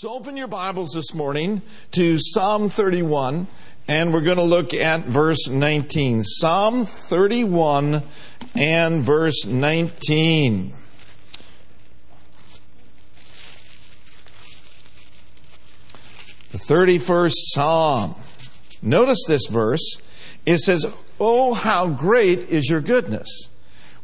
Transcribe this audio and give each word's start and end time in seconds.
So 0.00 0.12
open 0.12 0.36
your 0.36 0.46
Bibles 0.46 0.92
this 0.92 1.12
morning 1.12 1.60
to 1.90 2.18
Psalm 2.20 2.68
31, 2.68 3.48
and 3.88 4.12
we're 4.12 4.20
going 4.20 4.36
to 4.36 4.44
look 4.44 4.72
at 4.72 5.06
verse 5.06 5.48
19. 5.48 6.22
Psalm 6.22 6.84
31 6.84 8.04
and 8.54 9.02
verse 9.02 9.44
19. 9.44 10.68
The 16.52 16.58
31st 16.58 17.32
Psalm. 17.34 18.14
Notice 18.80 19.24
this 19.26 19.48
verse. 19.48 20.00
It 20.46 20.58
says, 20.58 20.86
Oh, 21.18 21.54
how 21.54 21.88
great 21.88 22.38
is 22.38 22.70
your 22.70 22.82
goodness, 22.82 23.48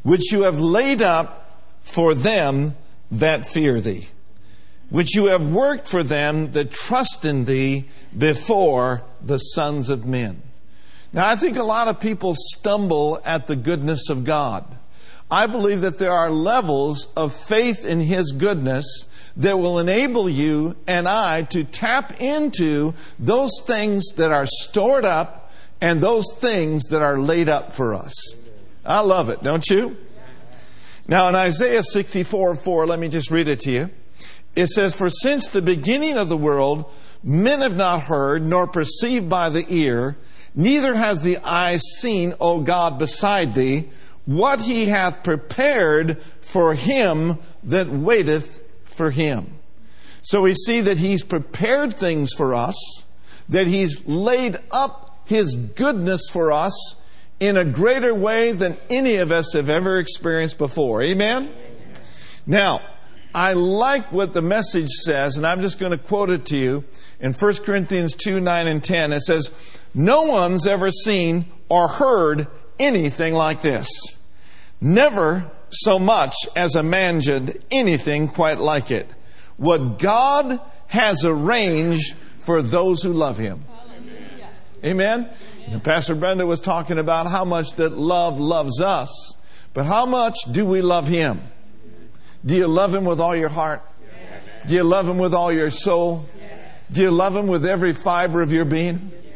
which 0.03 0.33
you 0.33 0.41
have 0.41 0.59
laid 0.59 1.01
up 1.01 1.61
for 1.83 2.13
them 2.13 2.75
that 3.11 3.45
fear 3.45 3.79
thee 3.79 4.09
which 4.89 5.15
you 5.15 5.25
have 5.25 5.47
worked 5.47 5.87
for 5.87 6.03
them 6.03 6.51
that 6.51 6.71
trust 6.71 7.25
in 7.25 7.45
thee 7.45 7.85
before 8.17 9.03
the 9.21 9.37
sons 9.37 9.89
of 9.89 10.05
men. 10.05 10.41
Now, 11.11 11.27
I 11.27 11.35
think 11.35 11.57
a 11.57 11.63
lot 11.63 11.87
of 11.87 11.99
people 11.99 12.35
stumble 12.35 13.21
at 13.23 13.47
the 13.47 13.55
goodness 13.55 14.09
of 14.09 14.23
God. 14.23 14.65
I 15.31 15.47
believe 15.47 15.81
that 15.81 15.97
there 15.97 16.11
are 16.11 16.29
levels 16.29 17.09
of 17.15 17.33
faith 17.33 17.85
in 17.85 17.99
His 17.99 18.31
goodness 18.31 19.07
that 19.37 19.57
will 19.57 19.79
enable 19.79 20.29
you 20.29 20.75
and 20.87 21.07
I 21.07 21.43
to 21.43 21.63
tap 21.63 22.21
into 22.21 22.93
those 23.17 23.51
things 23.65 24.13
that 24.17 24.31
are 24.31 24.45
stored 24.45 25.03
up 25.03 25.51
and 25.81 26.01
those 26.01 26.25
things 26.37 26.85
that 26.85 27.01
are 27.01 27.19
laid 27.19 27.49
up 27.49 27.73
for 27.73 27.95
us. 27.95 28.13
I 28.85 28.99
love 28.99 29.29
it, 29.29 29.41
don't 29.41 29.67
you? 29.67 29.97
Now, 31.07 31.27
in 31.29 31.35
Isaiah 31.35 31.83
64 31.83 32.55
4, 32.55 32.87
let 32.87 32.99
me 32.99 33.09
just 33.09 33.31
read 33.31 33.47
it 33.47 33.59
to 33.61 33.71
you. 33.71 33.89
It 34.55 34.67
says, 34.67 34.95
For 34.95 35.09
since 35.09 35.49
the 35.49 35.61
beginning 35.61 36.17
of 36.17 36.29
the 36.29 36.37
world, 36.37 36.91
men 37.23 37.61
have 37.61 37.75
not 37.75 38.03
heard, 38.03 38.45
nor 38.45 38.67
perceived 38.67 39.29
by 39.29 39.49
the 39.49 39.65
ear, 39.69 40.17
neither 40.53 40.95
has 40.95 41.21
the 41.21 41.37
eye 41.43 41.77
seen, 41.77 42.33
O 42.39 42.61
God, 42.61 42.97
beside 42.97 43.53
thee, 43.53 43.89
what 44.25 44.61
he 44.61 44.85
hath 44.85 45.23
prepared 45.23 46.21
for 46.41 46.73
him 46.73 47.37
that 47.63 47.89
waiteth 47.89 48.61
for 48.83 49.11
him. 49.11 49.47
So 50.21 50.41
we 50.41 50.55
see 50.55 50.81
that 50.81 50.97
he's 50.97 51.23
prepared 51.23 51.97
things 51.97 52.33
for 52.33 52.55
us, 52.55 52.75
that 53.49 53.67
he's 53.67 54.07
laid 54.07 54.57
up 54.71 55.19
his 55.25 55.53
goodness 55.53 56.29
for 56.31 56.51
us 56.51 56.95
in 57.39 57.57
a 57.57 57.65
greater 57.65 58.15
way 58.15 58.51
than 58.51 58.77
any 58.89 59.17
of 59.17 59.31
us 59.31 59.53
have 59.53 59.69
ever 59.69 59.99
experienced 59.99 60.57
before. 60.57 61.03
Amen? 61.03 61.51
Now, 62.47 62.81
I 63.35 63.51
like 63.51 64.13
what 64.13 64.33
the 64.33 64.41
message 64.41 64.89
says, 64.91 65.35
and 65.35 65.45
I'm 65.45 65.59
just 65.59 65.77
going 65.77 65.91
to 65.91 65.97
quote 65.97 66.29
it 66.29 66.45
to 66.45 66.57
you. 66.57 66.85
In 67.19 67.33
1 67.33 67.55
Corinthians 67.57 68.15
2 68.15 68.39
9 68.39 68.67
and 68.67 68.81
10, 68.81 69.11
it 69.11 69.21
says, 69.23 69.51
No 69.93 70.21
one's 70.21 70.65
ever 70.65 70.89
seen 70.89 71.45
or 71.67 71.89
heard 71.89 72.47
anything 72.79 73.33
like 73.33 73.61
this. 73.61 73.89
Never 74.79 75.51
so 75.69 75.99
much 75.99 76.33
as 76.55 76.77
imagined 76.77 77.59
anything 77.71 78.29
quite 78.29 78.57
like 78.57 78.89
it. 78.89 79.13
What 79.57 79.99
God 79.99 80.61
has 80.87 81.25
arranged 81.25 82.13
for 82.39 82.61
those 82.61 83.03
who 83.03 83.11
love 83.11 83.37
Him. 83.37 83.65
Amen? 84.85 85.29
Amen. 85.67 85.81
Pastor 85.81 86.15
Brenda 86.15 86.45
was 86.45 86.61
talking 86.61 86.99
about 86.99 87.27
how 87.27 87.43
much 87.43 87.73
that 87.73 87.91
love 87.91 88.39
loves 88.39 88.79
us, 88.79 89.35
but 89.73 89.85
how 89.85 90.05
much 90.05 90.35
do 90.49 90.65
we 90.65 90.81
love 90.81 91.09
Him? 91.09 91.41
Do 92.45 92.55
you 92.55 92.67
love 92.67 92.93
Him 92.93 93.05
with 93.05 93.19
all 93.19 93.35
your 93.35 93.49
heart? 93.49 93.81
Yes. 94.01 94.67
Do 94.67 94.75
you 94.75 94.83
love 94.83 95.07
Him 95.07 95.17
with 95.17 95.33
all 95.33 95.51
your 95.51 95.71
soul? 95.71 96.25
Yes. 96.39 96.59
Do 96.91 97.01
you 97.01 97.11
love 97.11 97.35
Him 97.35 97.47
with 97.47 97.65
every 97.65 97.93
fiber 97.93 98.41
of 98.41 98.53
your 98.53 98.65
being? 98.65 99.11
Yes. 99.23 99.35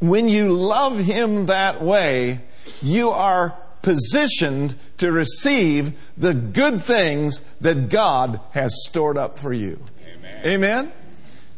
When 0.00 0.28
you 0.28 0.52
love 0.52 0.98
Him 0.98 1.46
that 1.46 1.82
way, 1.82 2.40
you 2.82 3.10
are 3.10 3.56
positioned 3.80 4.74
to 4.98 5.12
receive 5.12 5.92
the 6.16 6.34
good 6.34 6.82
things 6.82 7.40
that 7.60 7.88
God 7.88 8.40
has 8.52 8.84
stored 8.86 9.16
up 9.16 9.38
for 9.38 9.52
you. 9.52 9.82
Amen. 10.00 10.46
Amen? 10.46 10.92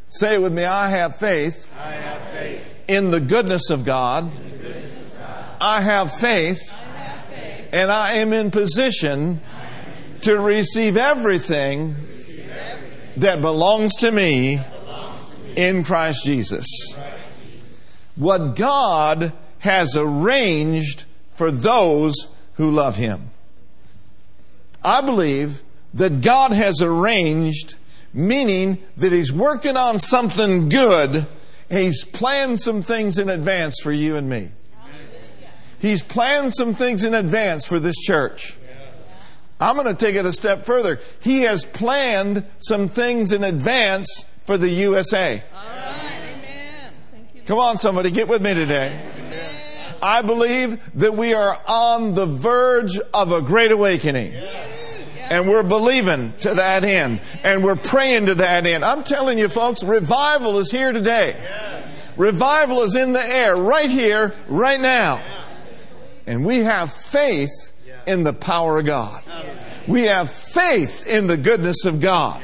Say 0.08 0.34
it 0.34 0.42
with 0.42 0.52
me 0.52 0.64
I 0.64 0.88
have 0.90 1.16
faith, 1.16 1.72
I 1.76 1.90
have 1.90 2.30
faith. 2.30 2.64
in 2.86 3.10
the 3.10 3.20
goodness 3.20 3.70
of 3.70 3.84
God. 3.84 4.30
Goodness 4.32 4.96
of 4.96 5.18
God. 5.18 5.56
I, 5.60 5.80
have 5.80 6.12
faith, 6.12 6.60
I 6.72 6.98
have 6.98 7.26
faith, 7.26 7.68
and 7.72 7.90
I 7.90 8.14
am 8.14 8.32
in 8.32 8.50
position 8.50 9.40
to 10.26 10.40
receive 10.40 10.96
everything 10.96 11.94
that 13.16 13.40
belongs 13.40 13.94
to 13.94 14.10
me 14.10 14.60
in 15.54 15.84
Christ 15.84 16.24
Jesus. 16.24 16.66
What 18.16 18.56
God 18.56 19.32
has 19.60 19.96
arranged 19.96 21.04
for 21.30 21.52
those 21.52 22.26
who 22.54 22.72
love 22.72 22.96
Him. 22.96 23.30
I 24.82 25.00
believe 25.00 25.62
that 25.94 26.22
God 26.22 26.50
has 26.50 26.82
arranged, 26.82 27.76
meaning 28.12 28.78
that 28.96 29.12
He's 29.12 29.32
working 29.32 29.76
on 29.76 30.00
something 30.00 30.68
good. 30.68 31.24
He's 31.70 32.02
planned 32.02 32.60
some 32.60 32.82
things 32.82 33.16
in 33.16 33.30
advance 33.30 33.76
for 33.80 33.92
you 33.92 34.16
and 34.16 34.28
me. 34.28 34.50
He's 35.78 36.02
planned 36.02 36.52
some 36.52 36.74
things 36.74 37.04
in 37.04 37.14
advance 37.14 37.64
for 37.64 37.78
this 37.78 37.96
church. 37.98 38.56
I'm 39.60 39.76
going 39.76 39.88
to 39.88 39.94
take 39.94 40.16
it 40.16 40.26
a 40.26 40.32
step 40.32 40.64
further. 40.64 41.00
He 41.20 41.42
has 41.42 41.64
planned 41.64 42.44
some 42.58 42.88
things 42.88 43.32
in 43.32 43.42
advance 43.42 44.24
for 44.44 44.58
the 44.58 44.68
USA. 44.68 45.42
Come 47.46 47.58
on, 47.58 47.78
somebody, 47.78 48.10
get 48.10 48.28
with 48.28 48.42
me 48.42 48.54
today. 48.54 49.00
I 50.02 50.22
believe 50.22 50.80
that 50.94 51.16
we 51.16 51.32
are 51.32 51.60
on 51.66 52.14
the 52.14 52.26
verge 52.26 52.98
of 53.14 53.32
a 53.32 53.40
great 53.40 53.72
awakening. 53.72 54.34
And 54.34 55.48
we're 55.48 55.62
believing 55.62 56.32
to 56.40 56.54
that 56.54 56.84
end. 56.84 57.20
And 57.42 57.64
we're 57.64 57.76
praying 57.76 58.26
to 58.26 58.34
that 58.36 58.66
end. 58.66 58.84
I'm 58.84 59.02
telling 59.04 59.38
you, 59.38 59.48
folks, 59.48 59.82
revival 59.82 60.58
is 60.58 60.70
here 60.70 60.92
today. 60.92 61.36
Revival 62.16 62.82
is 62.82 62.94
in 62.94 63.12
the 63.12 63.26
air, 63.26 63.56
right 63.56 63.90
here, 63.90 64.34
right 64.48 64.80
now. 64.80 65.20
And 66.26 66.44
we 66.44 66.58
have 66.58 66.92
faith 66.92 67.72
in 68.06 68.24
the 68.24 68.32
power 68.32 68.78
of 68.78 68.86
God. 68.86 69.22
We 69.86 70.04
have 70.04 70.30
faith 70.30 71.06
in 71.06 71.26
the 71.26 71.36
goodness 71.36 71.84
of 71.84 72.00
God. 72.00 72.42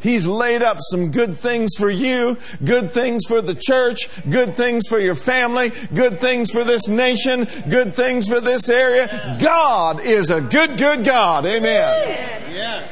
He's 0.00 0.26
laid 0.26 0.62
up 0.62 0.78
some 0.80 1.10
good 1.12 1.34
things 1.34 1.76
for 1.78 1.88
you, 1.88 2.36
good 2.62 2.90
things 2.90 3.24
for 3.26 3.40
the 3.40 3.54
church, 3.54 4.10
good 4.28 4.54
things 4.54 4.86
for 4.86 4.98
your 4.98 5.14
family, 5.14 5.72
good 5.94 6.20
things 6.20 6.50
for 6.50 6.62
this 6.62 6.88
nation, 6.88 7.48
good 7.70 7.94
things 7.94 8.28
for 8.28 8.38
this 8.38 8.68
area. 8.68 9.38
God 9.40 10.04
is 10.04 10.30
a 10.30 10.42
good, 10.42 10.76
good 10.76 11.04
God. 11.04 11.46
Amen. 11.46 12.88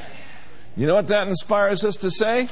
You 0.74 0.86
know 0.86 0.94
what 0.94 1.08
that 1.08 1.28
inspires 1.28 1.84
us 1.84 1.96
to 1.96 2.10
say? 2.10 2.48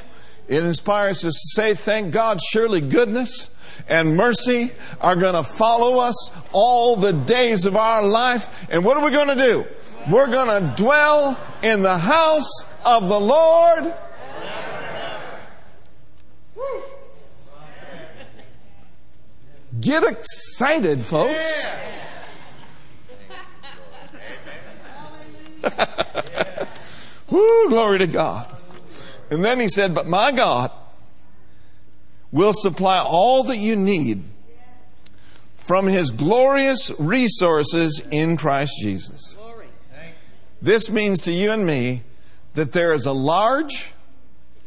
It 0.47 0.63
inspires 0.63 1.25
us 1.25 1.33
to 1.33 1.59
say, 1.59 1.73
thank 1.73 2.13
God, 2.13 2.39
surely 2.39 2.81
goodness 2.81 3.49
and 3.87 4.15
mercy 4.15 4.71
are 4.99 5.15
going 5.15 5.33
to 5.33 5.43
follow 5.43 5.99
us 5.99 6.31
all 6.51 6.95
the 6.95 7.13
days 7.13 7.65
of 7.65 7.75
our 7.75 8.03
life. 8.03 8.67
And 8.69 8.83
what 8.85 8.97
are 8.97 9.05
we 9.05 9.11
going 9.11 9.35
to 9.37 9.43
do? 9.43 9.65
We're 10.09 10.27
going 10.27 10.61
to 10.61 10.75
dwell 10.75 11.37
in 11.61 11.81
the 11.83 11.97
house 11.97 12.49
of 12.83 13.07
the 13.07 13.19
Lord. 13.19 13.93
Get 19.79 20.03
excited, 20.03 21.03
folks. 21.03 21.75
Woo, 27.29 27.69
glory 27.69 27.99
to 27.99 28.07
God. 28.07 28.47
And 29.29 29.45
then 29.45 29.59
he 29.59 29.69
said, 29.69 29.95
But 29.95 30.07
my 30.07 30.31
God 30.31 30.71
will 32.31 32.53
supply 32.53 32.99
all 32.99 33.43
that 33.43 33.57
you 33.57 33.75
need 33.75 34.23
from 35.55 35.87
his 35.87 36.11
glorious 36.11 36.91
resources 36.99 38.03
in 38.11 38.37
Christ 38.37 38.73
Jesus. 38.81 39.37
This 40.61 40.89
means 40.89 41.21
to 41.21 41.31
you 41.31 41.51
and 41.51 41.65
me 41.65 42.03
that 42.53 42.71
there 42.71 42.93
is 42.93 43.05
a 43.05 43.11
large 43.11 43.93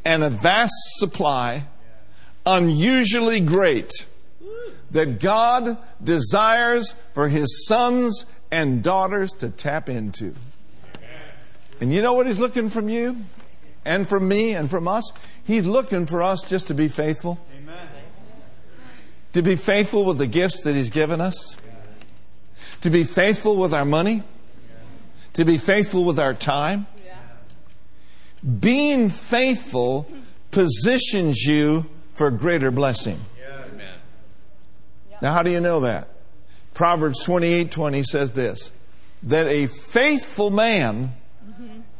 and 0.05 0.25
a 0.25 0.31
vast 0.31 0.73
supply, 0.97 1.65
unusually 2.45 3.41
great, 3.41 4.07
that 4.91 5.21
God 5.21 5.79
desires 6.03 6.95
for 7.13 7.29
his 7.29 7.67
sons 7.67 8.27
and 8.51 8.83
daughters 8.83 9.33
to 9.35 9.51
tap 9.51 9.89
into. 9.89 10.35
And 11.81 11.93
you 11.93 12.03
know 12.03 12.15
what 12.15 12.27
he's 12.27 12.41
looking 12.41 12.71
from 12.71 12.89
you 12.89 13.25
and 13.85 14.09
from 14.09 14.29
me 14.29 14.55
and 14.55 14.71
from 14.71 14.89
us? 14.89 15.13
He's 15.45 15.67
looking 15.67 16.07
for 16.07 16.23
us 16.23 16.43
just 16.49 16.69
to 16.69 16.75
be 16.75 16.89
faithful 16.89 17.39
to 19.35 19.43
be 19.43 19.57
faithful 19.57 20.05
with 20.05 20.19
the 20.19 20.27
gifts 20.27 20.63
that 20.63 20.75
He's 20.75 20.91
given 20.91 21.21
us, 21.21 21.57
to 22.81 22.91
be 22.91 23.05
faithful 23.05 23.57
with 23.57 23.75
our 23.75 23.85
money, 23.85 24.23
to 25.35 25.45
be 25.45 25.59
faithful 25.59 26.05
with 26.05 26.19
our 26.19 26.33
time. 26.35 26.87
Being 28.61 29.09
faithful 29.09 30.07
positions 30.51 31.43
you 31.43 31.87
for 32.13 32.31
greater 32.31 32.71
blessing. 32.71 33.19
Now, 35.21 35.33
how 35.33 35.43
do 35.43 35.51
you 35.51 35.61
know 35.61 35.81
that? 35.81 36.09
Proverbs 36.75 37.23
28 37.25 37.71
20 37.71 38.03
says 38.03 38.33
this 38.33 38.71
that 39.23 39.47
a 39.47 39.67
faithful 39.67 40.51
man 40.51 41.15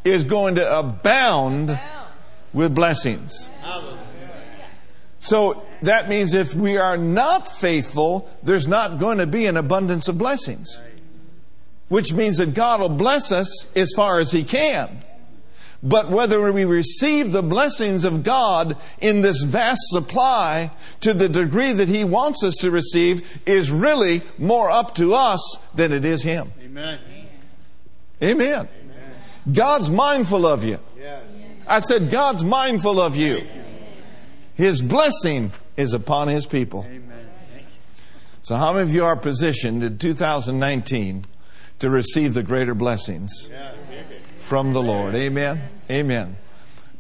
is 0.05 0.25
going 0.25 0.57
to 0.57 0.79
abound 0.79 1.79
with 2.53 2.75
blessings. 2.75 3.49
So 5.19 5.65
that 5.87 6.09
means 6.09 6.35
if 6.35 6.55
we 6.55 6.77
are 6.77 6.97
not 6.97 7.49
faithful, 7.49 8.29
there's 8.43 8.69
not 8.69 8.99
going 8.99 9.19
to 9.19 9.27
be 9.27 9.47
an 9.47 9.57
abundance 9.57 10.09
of 10.09 10.19
blessings. 10.19 10.81
Which 11.89 12.13
means 12.13 12.39
that 12.39 12.55
God 12.55 12.81
will 12.81 12.89
bless 12.89 13.31
us 13.31 13.67
as 13.77 13.93
far 13.95 14.19
as 14.19 14.33
He 14.33 14.45
can. 14.45 15.01
But 15.83 16.11
whether 16.11 16.51
we 16.51 16.65
receive 16.65 17.33
the 17.33 17.43
blessings 17.43 18.07
of 18.07 18.23
God 18.23 18.79
in 19.01 19.21
this 19.21 19.43
vast 19.43 19.83
supply 19.91 20.71
to 21.01 21.13
the 21.13 21.29
degree 21.29 21.75
that 21.75 21.89
He 21.89 22.05
wants 22.05 22.43
us 22.43 22.57
to 22.57 22.71
receive 22.71 23.43
is 23.47 23.71
really 23.71 24.23
more 24.39 24.71
up 24.71 24.95
to 24.95 25.13
us 25.13 25.59
than 25.75 25.93
it 25.93 26.07
is 26.07 26.23
Him. 26.23 26.53
Amen. 26.63 26.99
Amen. 28.23 28.69
God's 29.53 29.91
mindful 29.91 30.47
of 30.47 30.65
you. 30.65 30.79
Yes. 30.99 31.23
I 31.67 31.81
said, 31.81 32.11
God's 32.11 32.43
mindful 32.43 32.99
of 32.99 33.15
you. 33.15 33.47
His 34.55 34.81
blessing 34.81 35.53
is 35.77 35.93
upon 35.93 36.29
His 36.29 36.47
people. 36.47 36.85
Amen. 36.89 37.15
So, 38.43 38.57
how 38.57 38.75
many 38.75 38.83
of 38.83 38.93
you 38.93 39.05
are 39.07 39.17
positioned 39.17 39.83
in 39.83 39.97
2019 39.97 41.25
to 41.79 41.89
receive 41.89 42.35
the 42.35 42.43
greater 42.43 42.75
blessings 42.75 43.51
from 44.39 44.75
the 44.75 44.83
Lord? 44.83 45.15
Amen. 45.15 45.63
Amen. 45.91 46.37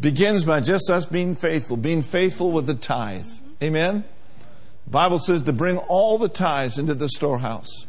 Begins 0.00 0.44
by 0.44 0.60
just 0.60 0.88
us 0.88 1.04
being 1.04 1.34
faithful, 1.34 1.76
being 1.76 2.02
faithful 2.02 2.50
with 2.50 2.66
the 2.66 2.74
tithe. 2.74 3.26
Amen. 3.62 4.04
The 4.86 4.90
Bible 4.90 5.18
says 5.18 5.42
to 5.42 5.52
bring 5.52 5.76
all 5.76 6.16
the 6.16 6.30
tithes 6.30 6.78
into 6.78 6.94
the 6.94 7.10
storehouse. 7.10 7.86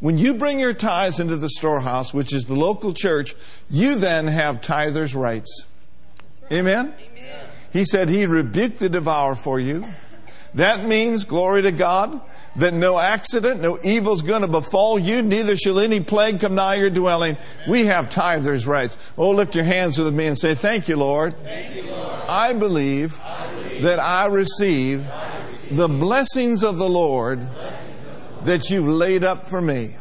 When 0.00 0.18
you 0.18 0.34
bring 0.34 0.60
your 0.60 0.74
tithes 0.74 1.20
into 1.20 1.36
the 1.36 1.48
storehouse, 1.48 2.12
which 2.12 2.32
is 2.32 2.46
the 2.46 2.54
local 2.56 2.92
church, 2.92 3.34
you 3.70 3.94
then 3.96 4.26
have 4.26 4.60
tithers' 4.60 5.14
rights. 5.14 5.64
Amen. 6.52 6.92
He 7.72 7.84
said 7.84 8.08
he 8.08 8.26
rebuked 8.26 8.78
the 8.78 8.88
devourer 8.88 9.34
for 9.36 9.60
you. 9.60 9.84
That 10.56 10.86
means, 10.86 11.24
glory 11.24 11.62
to 11.62 11.70
God, 11.70 12.18
that 12.56 12.72
no 12.72 12.98
accident, 12.98 13.60
no 13.60 13.78
evil's 13.82 14.22
going 14.22 14.40
to 14.40 14.48
befall 14.48 14.98
you, 14.98 15.20
neither 15.20 15.54
shall 15.54 15.78
any 15.78 16.00
plague 16.00 16.40
come 16.40 16.54
nigh 16.54 16.76
your 16.76 16.88
dwelling. 16.88 17.36
We 17.68 17.84
have 17.84 18.08
tithers' 18.08 18.66
rights. 18.66 18.96
Oh, 19.18 19.30
lift 19.32 19.54
your 19.54 19.64
hands 19.64 19.98
with 19.98 20.14
me 20.14 20.26
and 20.26 20.38
say, 20.38 20.54
Thank 20.54 20.88
you, 20.88 20.96
Lord. 20.96 21.34
I, 22.26 22.54
believe 22.54 23.18
that 23.80 23.98
I 23.98 24.26
receive 24.26 25.06
the 25.70 25.88
blessings 25.88 26.64
of 26.64 26.78
the 26.78 26.88
Lord 26.88 27.46
that 28.44 28.70
you've 28.70 28.88
laid 28.88 29.24
up 29.24 29.44
for 29.44 29.60
me. 29.60 29.94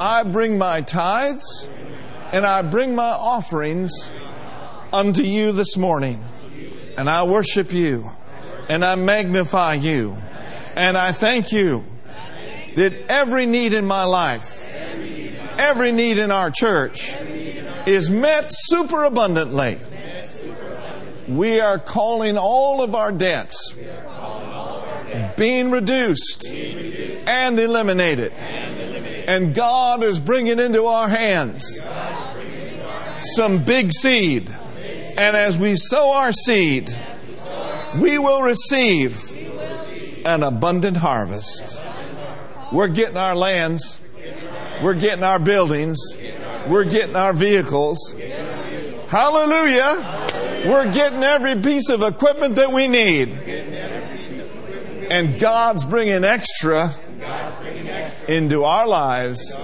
I 0.00 0.24
bring 0.24 0.58
my 0.58 0.80
tithes 0.80 1.68
and 2.32 2.44
I 2.44 2.62
bring 2.62 2.96
my 2.96 3.10
offerings 3.10 4.10
unto 4.92 5.22
you 5.22 5.52
this 5.52 5.76
morning. 5.76 6.24
And 6.98 7.08
I 7.08 7.22
worship 7.22 7.72
you 7.72 8.10
and 8.68 8.84
I 8.84 8.94
magnify 8.94 9.74
you. 9.74 10.16
And 10.76 10.96
I 10.96 11.12
thank 11.12 11.52
you 11.52 11.84
that 12.76 12.92
every 13.08 13.46
need 13.46 13.72
in 13.72 13.86
my 13.86 14.04
life, 14.04 14.68
every 15.58 15.92
need 15.92 16.18
in 16.18 16.30
our 16.30 16.50
church 16.50 17.14
is 17.86 18.10
met 18.10 18.46
super 18.48 19.04
abundantly. 19.04 19.78
We 21.28 21.60
are 21.60 21.78
calling 21.78 22.36
all 22.36 22.82
of 22.82 22.94
our 22.94 23.12
debts 23.12 23.74
being 25.36 25.70
reduced 25.70 26.46
and 26.46 27.58
eliminated. 27.58 28.32
And 28.32 29.54
God 29.54 30.02
is 30.02 30.20
bringing 30.20 30.58
into 30.58 30.84
our 30.86 31.08
hands 31.08 31.80
some 33.36 33.64
big 33.64 33.92
seed. 33.92 34.50
And 35.16 35.36
as 35.36 35.58
we 35.58 35.76
sow 35.76 36.12
our 36.12 36.32
seed, 36.32 36.90
we 38.00 38.18
will 38.18 38.42
receive 38.42 39.32
an 40.24 40.42
abundant 40.42 40.96
harvest. 40.96 41.82
We're 42.72 42.88
getting 42.88 43.16
our 43.16 43.36
lands, 43.36 44.00
we're 44.82 44.94
getting 44.94 45.22
our 45.22 45.38
buildings, 45.38 46.00
we're 46.66 46.84
getting 46.84 47.16
our 47.16 47.32
vehicles. 47.32 48.14
Hallelujah! 49.08 50.24
We're 50.66 50.92
getting 50.92 51.22
every 51.22 51.60
piece 51.60 51.90
of 51.90 52.02
equipment 52.02 52.56
that 52.56 52.72
we 52.72 52.88
need. 52.88 53.28
And 55.10 55.38
God's 55.38 55.84
bringing 55.84 56.24
extra 56.24 56.90
into 58.26 58.64
our 58.64 58.86
lives 58.86 59.54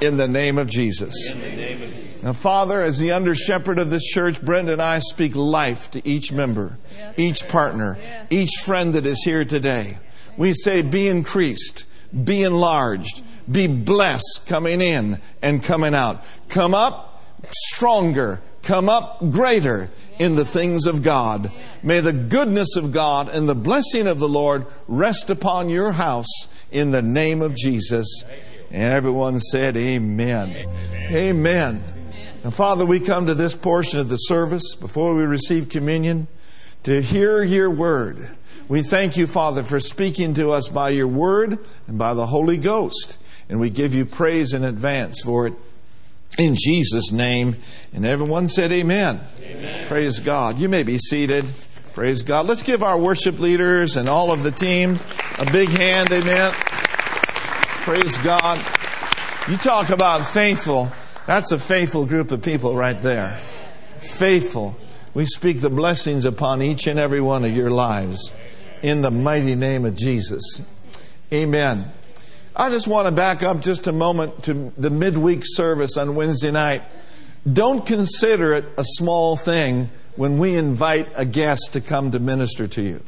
in 0.00 0.16
the 0.16 0.26
name 0.26 0.58
of 0.58 0.66
Jesus. 0.66 1.32
Now, 2.22 2.32
Father, 2.32 2.80
as 2.80 2.98
the 2.98 3.10
under 3.10 3.34
shepherd 3.34 3.80
of 3.80 3.90
this 3.90 4.04
church, 4.04 4.40
Brenda 4.40 4.74
and 4.74 4.82
I 4.82 5.00
speak 5.00 5.34
life 5.34 5.90
to 5.90 6.08
each 6.08 6.30
member, 6.30 6.78
each 7.16 7.48
partner, 7.48 7.98
each 8.30 8.52
friend 8.64 8.94
that 8.94 9.06
is 9.06 9.22
here 9.24 9.44
today. 9.44 9.98
We 10.36 10.52
say, 10.52 10.82
be 10.82 11.08
increased, 11.08 11.84
be 12.24 12.44
enlarged, 12.44 13.22
be 13.50 13.66
blessed 13.66 14.44
coming 14.46 14.80
in 14.80 15.20
and 15.42 15.64
coming 15.64 15.94
out. 15.94 16.24
Come 16.48 16.74
up 16.74 17.24
stronger, 17.50 18.40
come 18.62 18.88
up 18.88 19.18
greater 19.30 19.90
in 20.20 20.36
the 20.36 20.44
things 20.44 20.86
of 20.86 21.02
God. 21.02 21.50
May 21.82 21.98
the 21.98 22.12
goodness 22.12 22.76
of 22.76 22.92
God 22.92 23.28
and 23.30 23.48
the 23.48 23.56
blessing 23.56 24.06
of 24.06 24.20
the 24.20 24.28
Lord 24.28 24.66
rest 24.86 25.28
upon 25.28 25.70
your 25.70 25.90
house 25.90 26.46
in 26.70 26.92
the 26.92 27.02
name 27.02 27.42
of 27.42 27.56
Jesus. 27.56 28.24
And 28.70 28.92
everyone 28.92 29.40
said, 29.40 29.76
Amen. 29.76 30.68
Amen. 31.10 31.82
Now, 32.44 32.50
Father, 32.50 32.84
we 32.84 32.98
come 32.98 33.26
to 33.26 33.34
this 33.34 33.54
portion 33.54 34.00
of 34.00 34.08
the 34.08 34.16
service 34.16 34.74
before 34.74 35.14
we 35.14 35.22
receive 35.22 35.68
communion 35.68 36.26
to 36.82 37.00
hear 37.00 37.44
your 37.44 37.70
word. 37.70 38.28
We 38.68 38.82
thank 38.82 39.16
you, 39.16 39.28
Father, 39.28 39.62
for 39.62 39.78
speaking 39.78 40.34
to 40.34 40.50
us 40.50 40.68
by 40.68 40.90
your 40.90 41.06
word 41.06 41.60
and 41.86 41.98
by 41.98 42.14
the 42.14 42.26
Holy 42.26 42.58
Ghost. 42.58 43.16
And 43.48 43.60
we 43.60 43.70
give 43.70 43.94
you 43.94 44.04
praise 44.04 44.52
in 44.52 44.64
advance 44.64 45.22
for 45.22 45.46
it 45.46 45.54
in 46.36 46.56
Jesus' 46.58 47.12
name. 47.12 47.54
And 47.92 48.04
everyone 48.04 48.48
said, 48.48 48.72
Amen. 48.72 49.20
Amen. 49.40 49.86
Praise 49.86 50.18
God. 50.18 50.58
You 50.58 50.68
may 50.68 50.82
be 50.82 50.98
seated. 50.98 51.44
Praise 51.92 52.22
God. 52.22 52.46
Let's 52.46 52.64
give 52.64 52.82
our 52.82 52.98
worship 52.98 53.38
leaders 53.38 53.96
and 53.96 54.08
all 54.08 54.32
of 54.32 54.42
the 54.42 54.50
team 54.50 54.98
a 55.38 55.44
big 55.52 55.68
hand. 55.68 56.10
Amen. 56.10 56.50
Praise 57.84 58.18
God. 58.18 58.58
You 59.48 59.56
talk 59.58 59.90
about 59.90 60.24
faithful. 60.24 60.90
That's 61.26 61.52
a 61.52 61.58
faithful 61.58 62.04
group 62.04 62.32
of 62.32 62.42
people 62.42 62.74
right 62.74 63.00
there. 63.00 63.40
Faithful. 63.98 64.76
We 65.14 65.26
speak 65.26 65.60
the 65.60 65.70
blessings 65.70 66.24
upon 66.24 66.62
each 66.62 66.86
and 66.86 66.98
every 66.98 67.20
one 67.20 67.44
of 67.44 67.54
your 67.54 67.70
lives 67.70 68.32
in 68.82 69.02
the 69.02 69.10
mighty 69.10 69.54
name 69.54 69.84
of 69.84 69.94
Jesus. 69.94 70.62
Amen. 71.32 71.84
I 72.56 72.70
just 72.70 72.88
want 72.88 73.06
to 73.06 73.12
back 73.12 73.42
up 73.42 73.60
just 73.60 73.86
a 73.86 73.92
moment 73.92 74.44
to 74.44 74.72
the 74.76 74.90
midweek 74.90 75.42
service 75.44 75.96
on 75.96 76.14
Wednesday 76.16 76.50
night. 76.50 76.82
Don't 77.50 77.86
consider 77.86 78.52
it 78.52 78.64
a 78.76 78.84
small 78.84 79.36
thing 79.36 79.90
when 80.16 80.38
we 80.38 80.56
invite 80.56 81.08
a 81.14 81.24
guest 81.24 81.72
to 81.72 81.80
come 81.80 82.10
to 82.10 82.18
minister 82.18 82.66
to 82.68 82.82
you. 82.82 83.02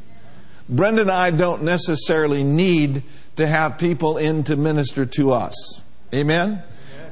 Brenda 0.67 1.01
and 1.01 1.11
I 1.11 1.31
don't 1.31 1.63
necessarily 1.63 2.43
need 2.43 3.03
to 3.35 3.45
have 3.45 3.77
people 3.77 4.17
in 4.17 4.43
to 4.45 4.55
minister 4.55 5.05
to 5.05 5.31
us. 5.31 5.81
Amen? 6.13 6.63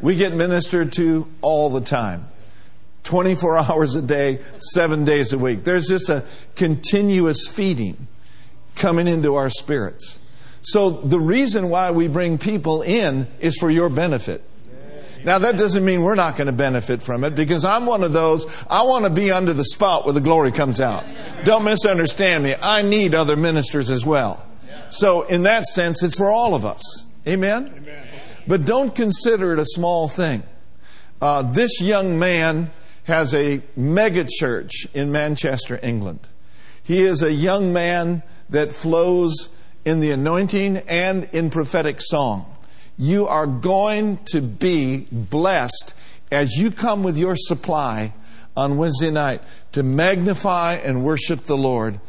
We 0.03 0.17
get 0.17 0.33
ministered 0.33 0.91
to 0.93 1.27
all 1.41 1.69
the 1.69 1.79
time. 1.79 2.25
24 3.03 3.57
hours 3.69 3.95
a 3.95 4.01
day, 4.01 4.41
seven 4.73 5.05
days 5.05 5.31
a 5.31 5.37
week. 5.37 5.63
There's 5.63 5.87
just 5.87 6.09
a 6.09 6.25
continuous 6.55 7.47
feeding 7.47 8.07
coming 8.75 9.07
into 9.07 9.35
our 9.35 9.49
spirits. 9.49 10.19
So 10.61 10.89
the 10.89 11.21
reason 11.21 11.69
why 11.69 11.91
we 11.91 12.09
bring 12.09 12.37
people 12.37 12.81
in 12.81 13.27
is 13.39 13.57
for 13.57 13.71
your 13.71 13.89
benefit. 13.89 14.43
Now 15.23 15.39
that 15.39 15.55
doesn't 15.55 15.85
mean 15.85 16.01
we're 16.01 16.15
not 16.15 16.35
going 16.35 16.47
to 16.47 16.53
benefit 16.53 17.01
from 17.01 17.23
it 17.23 17.33
because 17.33 17.63
I'm 17.63 17.85
one 17.85 18.03
of 18.03 18.11
those, 18.11 18.45
I 18.69 18.83
want 18.83 19.05
to 19.05 19.09
be 19.09 19.31
under 19.31 19.53
the 19.53 19.63
spot 19.63 20.03
where 20.03 20.13
the 20.13 20.19
glory 20.19 20.51
comes 20.51 20.81
out. 20.81 21.05
Don't 21.45 21.63
misunderstand 21.63 22.43
me. 22.43 22.55
I 22.61 22.81
need 22.81 23.15
other 23.15 23.37
ministers 23.37 23.89
as 23.89 24.05
well. 24.05 24.45
So 24.89 25.21
in 25.21 25.43
that 25.43 25.63
sense, 25.63 26.03
it's 26.03 26.17
for 26.17 26.29
all 26.29 26.55
of 26.55 26.65
us. 26.65 27.05
Amen? 27.25 27.82
But 28.47 28.65
don't 28.65 28.93
consider 28.93 29.53
it 29.53 29.59
a 29.59 29.65
small 29.65 30.07
thing. 30.07 30.43
Uh, 31.21 31.43
this 31.43 31.79
young 31.79 32.19
man 32.19 32.71
has 33.05 33.33
a 33.33 33.61
mega 33.75 34.25
church 34.27 34.87
in 34.93 35.11
Manchester, 35.11 35.79
England. 35.81 36.19
He 36.83 37.01
is 37.01 37.21
a 37.21 37.31
young 37.31 37.71
man 37.71 38.23
that 38.49 38.73
flows 38.73 39.49
in 39.85 39.99
the 39.99 40.11
anointing 40.11 40.77
and 40.77 41.29
in 41.31 41.49
prophetic 41.49 42.01
song. 42.01 42.45
You 42.97 43.27
are 43.27 43.47
going 43.47 44.19
to 44.31 44.41
be 44.41 45.07
blessed 45.11 45.93
as 46.31 46.57
you 46.57 46.71
come 46.71 47.03
with 47.03 47.17
your 47.17 47.35
supply 47.35 48.13
on 48.55 48.77
Wednesday 48.77 49.11
night 49.11 49.41
to 49.71 49.83
magnify 49.83 50.73
and 50.73 51.03
worship 51.03 51.43
the 51.43 51.57
Lord. 51.57 51.99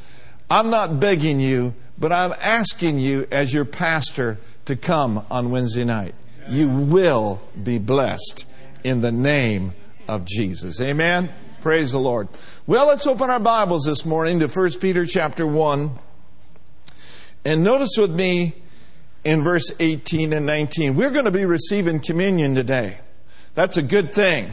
I'm 0.51 0.71
not 0.71 1.01
begging 1.01 1.41
you, 1.41 1.75
but 1.99 2.13
I'm 2.13 2.35
asking 2.41 2.99
you 2.99 3.27
as 3.31 3.53
your 3.53 3.65
pastor 3.65 4.39
to 4.67 4.77
come 4.77 5.25
on 5.31 5.51
Wednesday 5.51 5.85
night. 5.85 6.15
You 6.49 6.69
will 6.69 7.41
be 7.63 7.79
blessed 7.79 8.47
in 8.83 9.01
the 9.01 9.13
name 9.13 9.73
of 10.07 10.27
Jesus. 10.27 10.81
Amen. 10.81 11.31
Praise 11.63 11.93
the 11.93 11.99
Lord. 11.99 12.29
Well, 12.67 12.87
let's 12.87 13.07
open 13.07 13.31
our 13.31 13.41
Bibles 13.41 13.85
this 13.87 14.05
morning 14.05 14.41
to 14.41 14.49
1 14.49 14.73
Peter 14.73 15.07
chapter 15.07 15.47
1. 15.47 15.99
And 17.47 17.65
notice 17.65 17.97
with 17.97 18.15
me 18.15 18.55
in 19.25 19.43
verse 19.43 19.73
18 19.81 20.35
and 20.35 20.45
19. 20.45 20.95
We're 20.95 21.11
going 21.11 21.25
to 21.25 21.31
be 21.31 21.47
receiving 21.47 22.01
communion 22.01 22.55
today. 22.55 22.99
That's 23.55 23.79
a 23.79 23.83
good 23.83 24.13
thing. 24.13 24.53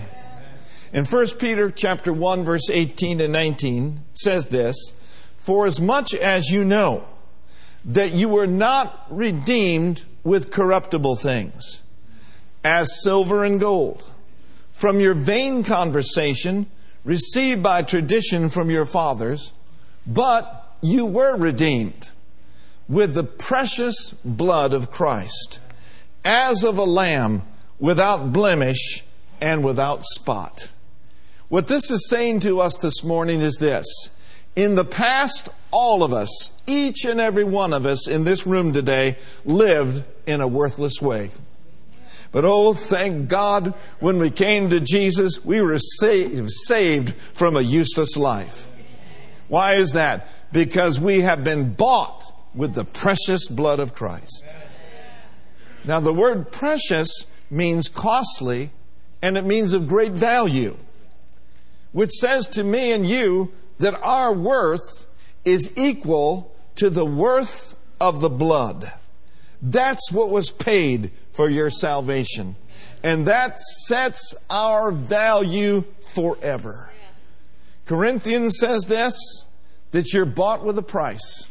In 0.94 1.04
1 1.04 1.28
Peter 1.40 1.70
chapter 1.72 2.14
1 2.14 2.46
verse 2.46 2.70
18 2.70 3.20
and 3.20 3.34
19 3.34 4.02
says 4.14 4.46
this, 4.46 4.94
For 5.38 5.66
as 5.66 5.82
much 5.82 6.14
as 6.14 6.50
you 6.50 6.64
know 6.64 7.06
that 7.84 8.14
you 8.14 8.30
were 8.30 8.48
not 8.48 9.08
redeemed 9.10 10.06
with 10.24 10.52
corruptible 10.52 11.16
things, 11.16 11.81
as 12.63 13.01
silver 13.01 13.44
and 13.44 13.60
gold, 13.60 14.03
from 14.72 15.00
your 15.00 15.13
vain 15.13 15.63
conversation 15.63 16.68
received 17.03 17.63
by 17.63 17.82
tradition 17.82 18.50
from 18.50 18.70
your 18.70 18.86
fathers, 18.86 19.53
but 20.06 20.75
you 20.82 21.06
were 21.06 21.36
redeemed 21.36 22.10
with 22.88 23.13
the 23.13 23.24
precious 23.24 24.13
blood 24.25 24.74
of 24.74 24.91
Christ, 24.91 25.60
as 26.25 26.63
of 26.63 26.77
a 26.77 26.84
lamb 26.84 27.44
without 27.80 28.34
blemish 28.34 29.03
and 29.39 29.63
without 29.63 30.03
spot. 30.06 30.70
What 31.48 31.68
this 31.68 31.89
is 31.91 32.10
saying 32.10 32.41
to 32.41 32.62
us 32.62 32.77
this 32.77 33.03
morning 33.03 33.41
is 33.41 33.58
this. 33.58 33.86
In 34.56 34.75
the 34.75 34.86
past, 34.86 35.50
all 35.72 36.03
of 36.03 36.13
us, 36.13 36.51
each 36.68 37.06
and 37.06 37.20
every 37.20 37.44
one 37.44 37.74
of 37.74 37.86
us 37.86 38.08
in 38.08 38.24
this 38.24 38.46
room 38.46 38.74
today, 38.74 39.18
lived 39.46 40.03
in 40.27 40.41
a 40.41 40.48
worthless 40.48 41.01
way. 41.01 41.32
But 42.32 42.46
oh, 42.46 42.74
thank 42.74 43.28
God, 43.28 43.74
when 44.00 44.18
we 44.18 44.32
came 44.32 44.70
to 44.70 44.80
Jesus, 44.80 45.44
we 45.44 45.62
were 45.62 45.80
saved, 45.80 46.50
saved 46.50 47.14
from 47.14 47.58
a 47.58 47.62
useless 47.62 48.16
life. 48.16 48.72
Why 49.50 49.74
is 49.74 49.94
that? 49.94 50.30
Because 50.54 51.00
we 51.00 51.22
have 51.22 51.44
been 51.44 51.74
bought 51.74 52.24
with 52.56 52.74
the 52.74 52.86
precious 52.86 53.48
blood 53.50 53.80
of 53.80 53.94
Christ. 53.94 54.56
Now, 55.84 56.00
the 56.00 56.14
word 56.14 56.52
precious 56.52 57.26
means 57.50 57.90
costly 57.90 58.72
and 59.22 59.38
it 59.38 59.46
means 59.46 59.74
of 59.74 59.88
great 59.88 60.14
value, 60.14 60.78
which 61.92 62.12
says 62.12 62.48
to 62.48 62.64
me 62.64 62.92
and 62.94 63.06
you 63.06 63.52
that 63.80 64.00
our 64.02 64.34
worth 64.34 65.06
is 65.44 65.72
equal 65.76 66.56
to 66.76 66.90
the 66.90 67.06
worth 67.06 67.76
of 68.00 68.22
the 68.22 68.30
blood. 68.30 68.92
That's 69.62 70.12
what 70.12 70.30
was 70.30 70.50
paid 70.52 71.12
for 71.34 71.50
your 71.50 71.70
salvation. 71.70 72.56
And 73.04 73.28
that 73.28 73.60
sets 73.60 74.36
our 74.50 74.92
value 74.92 75.84
forever. 76.14 76.92
Corinthians 77.86 78.58
says 78.60 78.86
this 78.86 79.46
that 79.92 80.14
you're 80.14 80.26
bought 80.26 80.64
with 80.64 80.78
a 80.78 80.84
price. 80.84 81.50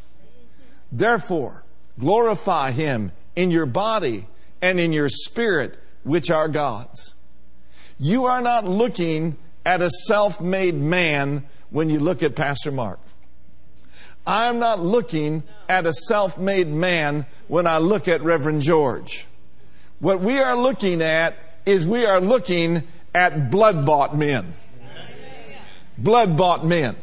Therefore, 0.90 1.64
glorify 1.98 2.70
him 2.70 3.12
in 3.36 3.50
your 3.50 3.66
body 3.66 4.26
and 4.62 4.80
in 4.80 4.92
your 4.92 5.08
spirit, 5.08 5.78
which 6.02 6.30
are 6.30 6.48
God's. 6.48 7.14
You 7.98 8.24
are 8.24 8.40
not 8.40 8.64
looking 8.64 9.36
at 9.64 9.82
a 9.82 9.90
self 9.90 10.40
made 10.40 10.74
man 10.74 11.44
when 11.68 11.90
you 11.90 12.00
look 12.00 12.22
at 12.22 12.34
Pastor 12.34 12.72
Mark. 12.72 12.98
I'm 14.26 14.58
not 14.58 14.80
looking 14.80 15.42
at 15.68 15.86
a 15.86 15.92
self 15.92 16.38
made 16.38 16.68
man 16.68 17.26
when 17.48 17.66
I 17.66 17.78
look 17.78 18.08
at 18.08 18.22
Reverend 18.22 18.62
George. 18.62 19.26
What 20.00 20.20
we 20.20 20.38
are 20.40 20.56
looking 20.56 21.02
at 21.02 21.36
is 21.64 21.86
we 21.86 22.06
are 22.06 22.20
looking 22.20 22.82
at 23.14 23.50
blood 23.50 23.86
bought 23.86 24.16
men. 24.16 24.54
Blood 25.96 26.36
bought 26.36 26.64
men. 26.64 26.96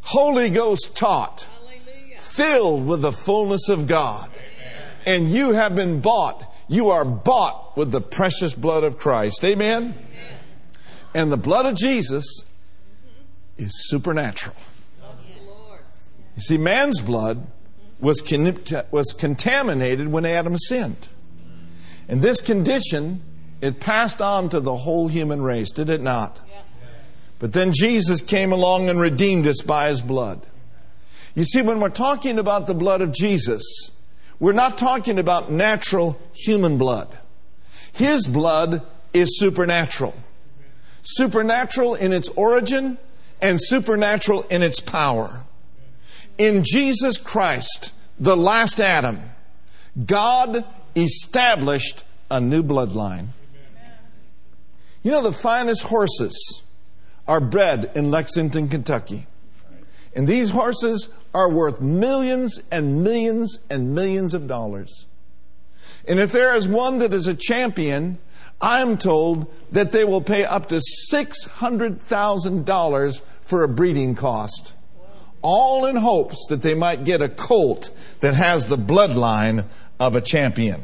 Holy 0.00 0.48
Ghost 0.48 0.96
taught 0.96 1.46
filled 2.38 2.86
with 2.86 3.02
the 3.02 3.12
fullness 3.12 3.68
of 3.68 3.88
God. 3.88 4.30
And 5.04 5.28
you 5.28 5.54
have 5.54 5.74
been 5.74 6.00
bought. 6.00 6.44
You 6.68 6.90
are 6.90 7.04
bought 7.04 7.76
with 7.76 7.90
the 7.90 8.00
precious 8.00 8.54
blood 8.54 8.84
of 8.84 8.98
Christ. 8.98 9.44
Amen? 9.44 9.94
And 11.14 11.32
the 11.32 11.36
blood 11.36 11.66
of 11.66 11.74
Jesus 11.74 12.44
is 13.56 13.72
supernatural. 13.88 14.54
You 16.36 16.42
see, 16.42 16.58
man's 16.58 17.00
blood 17.00 17.44
was, 17.98 18.22
con- 18.22 18.56
was 18.92 19.12
contaminated 19.12 20.06
when 20.06 20.24
Adam 20.24 20.56
sinned. 20.56 21.08
And 22.08 22.22
this 22.22 22.40
condition, 22.40 23.22
it 23.60 23.80
passed 23.80 24.22
on 24.22 24.48
to 24.48 24.60
the 24.60 24.76
whole 24.76 25.08
human 25.08 25.42
race, 25.42 25.70
did 25.70 25.90
it 25.90 26.00
not? 26.00 26.40
But 27.38 27.52
then 27.52 27.72
Jesus 27.72 28.22
came 28.22 28.50
along 28.50 28.88
and 28.88 29.00
redeemed 29.00 29.46
us 29.46 29.60
by 29.60 29.88
his 29.88 30.02
blood. 30.02 30.44
You 31.34 31.44
see, 31.44 31.62
when 31.62 31.80
we're 31.80 31.90
talking 31.90 32.38
about 32.38 32.66
the 32.66 32.74
blood 32.74 33.00
of 33.00 33.12
Jesus, 33.12 33.62
we're 34.40 34.52
not 34.52 34.78
talking 34.78 35.18
about 35.18 35.50
natural 35.50 36.18
human 36.34 36.78
blood. 36.78 37.16
His 37.92 38.26
blood 38.26 38.82
is 39.12 39.38
supernatural. 39.38 40.14
Supernatural 41.02 41.94
in 41.94 42.12
its 42.12 42.28
origin 42.30 42.98
and 43.40 43.60
supernatural 43.60 44.42
in 44.44 44.62
its 44.62 44.80
power. 44.80 45.44
In 46.38 46.64
Jesus 46.64 47.18
Christ, 47.18 47.92
the 48.18 48.36
last 48.36 48.80
Adam, 48.80 49.20
God 50.04 50.64
established 50.96 52.04
a 52.30 52.40
new 52.40 52.62
bloodline. 52.62 53.28
You 55.02 55.10
know, 55.10 55.22
the 55.22 55.32
finest 55.32 55.84
horses 55.84 56.62
are 57.26 57.40
bred 57.40 57.90
in 57.94 58.10
Lexington, 58.10 58.68
Kentucky. 58.68 59.26
And 60.14 60.26
these 60.26 60.50
horses 60.50 61.10
are 61.34 61.50
worth 61.50 61.80
millions 61.80 62.60
and 62.70 63.02
millions 63.04 63.58
and 63.70 63.94
millions 63.94 64.34
of 64.34 64.48
dollars. 64.48 65.06
And 66.06 66.18
if 66.18 66.32
there 66.32 66.54
is 66.54 66.66
one 66.66 66.98
that 66.98 67.14
is 67.14 67.28
a 67.28 67.34
champion, 67.34 68.18
I'm 68.60 68.98
told 68.98 69.52
that 69.70 69.92
they 69.92 70.04
will 70.04 70.22
pay 70.22 70.44
up 70.44 70.68
to 70.70 70.80
$600,000 71.12 73.22
for 73.42 73.62
a 73.62 73.68
breeding 73.68 74.14
cost. 74.14 74.72
All 75.40 75.86
in 75.86 75.96
hopes 75.96 76.46
that 76.48 76.62
they 76.62 76.74
might 76.74 77.04
get 77.04 77.22
a 77.22 77.28
colt 77.28 77.90
that 78.20 78.34
has 78.34 78.66
the 78.66 78.78
bloodline 78.78 79.66
of 79.98 80.16
a 80.16 80.20
champion. 80.20 80.82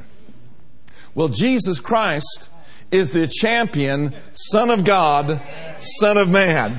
Well, 1.14 1.28
Jesus 1.28 1.80
Christ 1.80 2.50
is 2.90 3.10
the 3.10 3.26
champion, 3.26 4.14
Son 4.32 4.70
of 4.70 4.84
God, 4.84 5.40
Son 5.76 6.16
of 6.16 6.28
Man. 6.28 6.78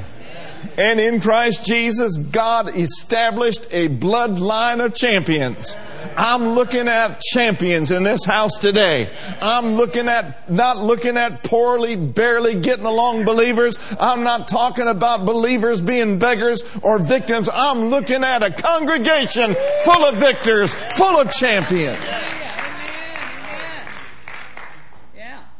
And 0.77 0.99
in 0.99 1.19
Christ 1.19 1.65
Jesus, 1.65 2.17
God 2.17 2.75
established 2.75 3.67
a 3.71 3.89
bloodline 3.89 4.83
of 4.83 4.93
champions. 4.95 5.75
I'm 6.17 6.49
looking 6.49 6.87
at 6.87 7.21
champions 7.21 7.91
in 7.91 8.03
this 8.03 8.23
house 8.23 8.57
today. 8.59 9.09
I'm 9.41 9.73
looking 9.73 10.07
at, 10.07 10.49
not 10.51 10.77
looking 10.77 11.17
at 11.17 11.43
poorly, 11.43 11.95
barely 11.95 12.55
getting 12.55 12.85
along 12.85 13.25
believers. 13.25 13.77
I'm 13.99 14.23
not 14.23 14.47
talking 14.47 14.87
about 14.87 15.25
believers 15.25 15.81
being 15.81 16.19
beggars 16.19 16.63
or 16.81 16.99
victims. 16.99 17.49
I'm 17.51 17.85
looking 17.85 18.23
at 18.23 18.43
a 18.43 18.51
congregation 18.51 19.55
full 19.83 20.05
of 20.05 20.15
victors, 20.15 20.73
full 20.73 21.19
of 21.19 21.31
champions. 21.31 21.99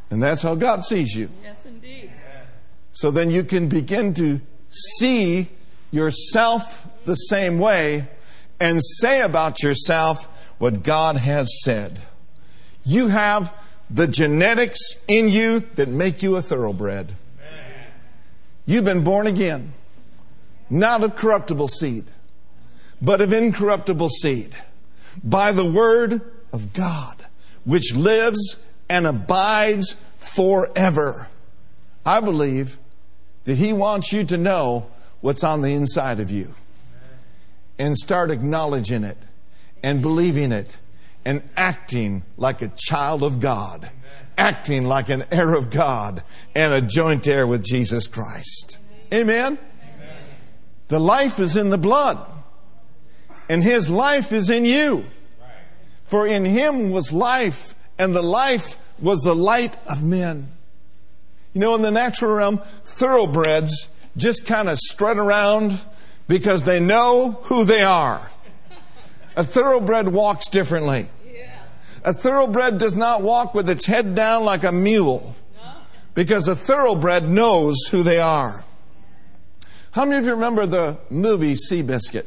And 0.10 0.22
that's 0.24 0.42
how 0.42 0.56
God 0.56 0.86
sees 0.86 1.14
you. 1.16 1.30
Yes, 1.44 1.66
indeed. 1.66 2.12
So 2.92 3.12
then 3.12 3.30
you 3.30 3.44
can 3.44 3.68
begin 3.68 4.14
to 4.14 4.40
see 4.76 5.50
yourself 5.92 6.88
the 7.06 7.16
same 7.16 7.60
way 7.60 8.08
and 8.60 8.82
say 8.84 9.22
about 9.22 9.64
yourself 9.64 10.26
what 10.60 10.84
God 10.84 11.18
has 11.18 11.62
said. 11.64 12.00
You 12.86 13.08
have 13.10 13.54
the 13.90 14.08
genetics 14.08 14.80
in 15.08 15.30
you 15.30 15.60
that 15.60 15.90
make 15.90 16.24
you 16.24 16.36
a 16.36 16.42
thoroughbred. 16.42 17.16
You've 18.66 18.86
been 18.86 19.04
born 19.04 19.28
again, 19.28 19.74
not 20.70 21.04
of 21.04 21.16
corruptible 21.16 21.68
seed, 21.68 22.06
but 23.02 23.22
of 23.22 23.32
incorruptible 23.32 24.10
seed, 24.10 24.56
by 25.24 25.52
the 25.52 25.66
word 25.66 26.22
of 26.52 26.74
God, 26.74 27.26
which 27.64 27.94
lives 27.94 28.58
and 28.90 29.06
abides 29.06 29.96
forever. 30.18 31.28
I 32.06 32.22
believe 32.22 32.78
that 33.46 33.58
He 33.58 33.74
wants 33.74 34.12
you 34.12 34.24
to 34.26 34.38
know 34.38 34.88
what's 35.22 35.44
on 35.44 35.62
the 35.62 35.74
inside 35.74 36.20
of 36.20 36.30
you 36.30 36.54
and 37.80 37.98
start 37.98 38.30
acknowledging 38.32 39.04
it 39.04 39.18
and 39.82 40.02
believing 40.02 40.52
it 40.52 40.78
and 41.24 41.42
acting 41.58 42.24
like 42.38 42.62
a 42.62 42.72
child 42.76 43.24
of 43.24 43.40
God, 43.40 43.90
acting 44.38 44.86
like 44.86 45.10
an 45.10 45.26
heir 45.32 45.54
of 45.54 45.70
God 45.70 46.24
and 46.54 46.74
a 46.74 46.82
joint 46.82 47.28
heir 47.28 47.48
with 47.48 47.64
Jesus 47.64 48.08
Christ. 48.08 48.78
Amen? 49.14 49.58
The 50.88 51.00
life 51.00 51.40
is 51.40 51.56
in 51.56 51.72
the 51.72 51.78
blood, 51.80 52.24
and 53.50 53.64
his 53.64 53.90
life 53.90 54.32
is 54.32 54.50
in 54.50 54.66
you. 54.66 55.06
For 56.06 56.28
in 56.28 56.46
him 56.46 56.92
was 56.92 57.12
life, 57.12 57.76
and 57.98 58.16
the 58.16 58.22
life 58.22 58.78
was 59.00 59.22
the 59.22 59.36
light 59.36 59.78
of 59.88 60.04
men. 60.04 60.52
You 61.56 61.62
know, 61.62 61.74
in 61.74 61.82
the 61.82 61.90
natural 61.90 62.36
realm, 62.36 62.58
thoroughbreds 62.84 63.88
just 64.18 64.46
kind 64.46 64.68
of 64.68 64.78
strut 64.78 65.18
around 65.18 65.80
because 66.28 66.64
they 66.64 66.82
know 66.82 67.40
who 67.44 67.64
they 67.64 67.82
are. 67.82 68.30
A 69.38 69.46
thoroughbred 69.46 70.10
walks 70.10 70.50
differently. 70.50 71.08
A 72.04 72.14
thoroughbred 72.14 72.78
does 72.78 72.94
not 72.94 73.22
walk 73.22 73.56
with 73.56 73.70
its 73.70 73.86
head 73.86 74.16
down 74.16 74.44
like 74.44 74.66
a 74.66 74.72
mule 74.74 75.34
because 76.14 76.50
a 76.50 76.58
thoroughbred 76.58 77.30
knows 77.30 77.78
who 77.90 78.04
they 78.04 78.20
are. 78.20 78.66
How 79.92 80.04
many 80.04 80.18
of 80.18 80.26
you 80.26 80.32
remember 80.32 80.66
the 80.66 80.98
movie 81.10 81.54
Seabiscuit? 81.56 82.26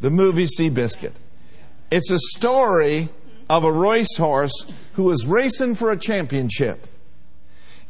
The 0.00 0.10
movie 0.10 0.46
Seabiscuit. 0.46 1.12
It's 1.90 2.12
a 2.12 2.18
story 2.36 3.08
of 3.48 3.64
a 3.64 3.72
racehorse 3.72 4.72
who 4.92 5.02
was 5.02 5.26
racing 5.26 5.74
for 5.74 5.90
a 5.90 5.96
championship. 5.96 6.86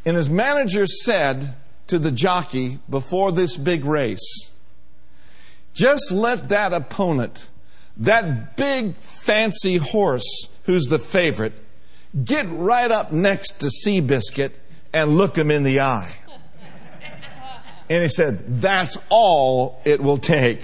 And 0.04 0.16
his 0.16 0.30
manager 0.30 0.86
said 0.86 1.54
to 1.88 1.98
the 1.98 2.10
jockey 2.10 2.78
before 2.88 3.32
this 3.32 3.56
big 3.56 3.84
race, 3.84 4.52
just 5.72 6.10
let 6.10 6.48
that 6.48 6.72
opponent, 6.72 7.48
that 7.96 8.56
big 8.56 8.96
fancy 8.96 9.76
horse 9.76 10.48
who's 10.64 10.86
the 10.86 10.98
favorite, 10.98 11.52
get 12.24 12.46
right 12.48 12.90
up 12.90 13.12
next 13.12 13.60
to 13.60 13.66
Seabiscuit 13.66 14.52
and 14.92 15.16
look 15.16 15.36
him 15.36 15.50
in 15.50 15.62
the 15.62 15.80
eye. 15.80 16.14
And 17.88 18.02
he 18.02 18.08
said, 18.08 18.60
That's 18.62 18.96
all 19.08 19.82
it 19.84 20.00
will 20.00 20.16
take. 20.16 20.62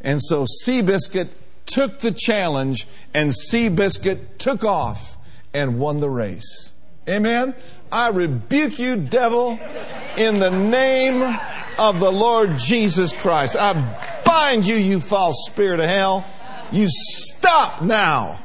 And 0.00 0.22
so 0.22 0.46
Seabiscuit 0.64 1.28
took 1.66 2.00
the 2.00 2.12
challenge, 2.12 2.88
and 3.12 3.30
Seabiscuit 3.30 4.38
took 4.38 4.64
off 4.64 5.18
and 5.52 5.78
won 5.78 6.00
the 6.00 6.08
race. 6.08 6.72
Amen? 7.06 7.54
I 7.92 8.08
rebuke 8.08 8.78
you, 8.78 8.96
devil, 8.96 9.60
in 10.16 10.38
the 10.38 10.50
name 10.50 11.38
of 11.78 12.00
the 12.00 12.10
Lord 12.10 12.56
Jesus 12.56 13.12
Christ. 13.12 13.54
I 13.54 13.74
bind 14.24 14.66
you, 14.66 14.76
you 14.76 14.98
false 14.98 15.44
spirit 15.46 15.78
of 15.78 15.86
hell. 15.86 16.24
You 16.72 16.86
stop 16.88 17.82
now 17.82 18.42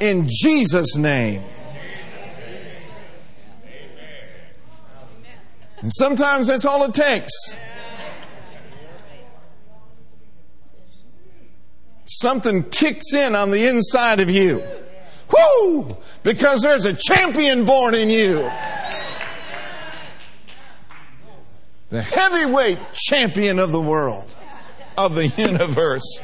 in 0.00 0.26
Jesus' 0.28 0.96
name. 0.96 1.42
And 5.80 5.90
sometimes 5.90 6.48
that's 6.48 6.66
all 6.66 6.84
it 6.84 6.92
takes. 6.92 7.32
Something 12.04 12.64
kicks 12.64 13.14
in 13.14 13.34
on 13.34 13.50
the 13.50 13.66
inside 13.66 14.20
of 14.20 14.28
you. 14.28 14.62
Whoo! 15.30 15.96
Because 16.22 16.60
there's 16.60 16.84
a 16.84 16.94
champion 16.94 17.64
born 17.64 17.94
in 17.94 18.10
you. 18.10 18.50
The 21.90 22.02
heavyweight 22.02 22.78
champion 22.92 23.58
of 23.58 23.70
the 23.70 23.80
world, 23.80 24.28
of 24.96 25.14
the 25.14 25.28
universe, 25.28 26.20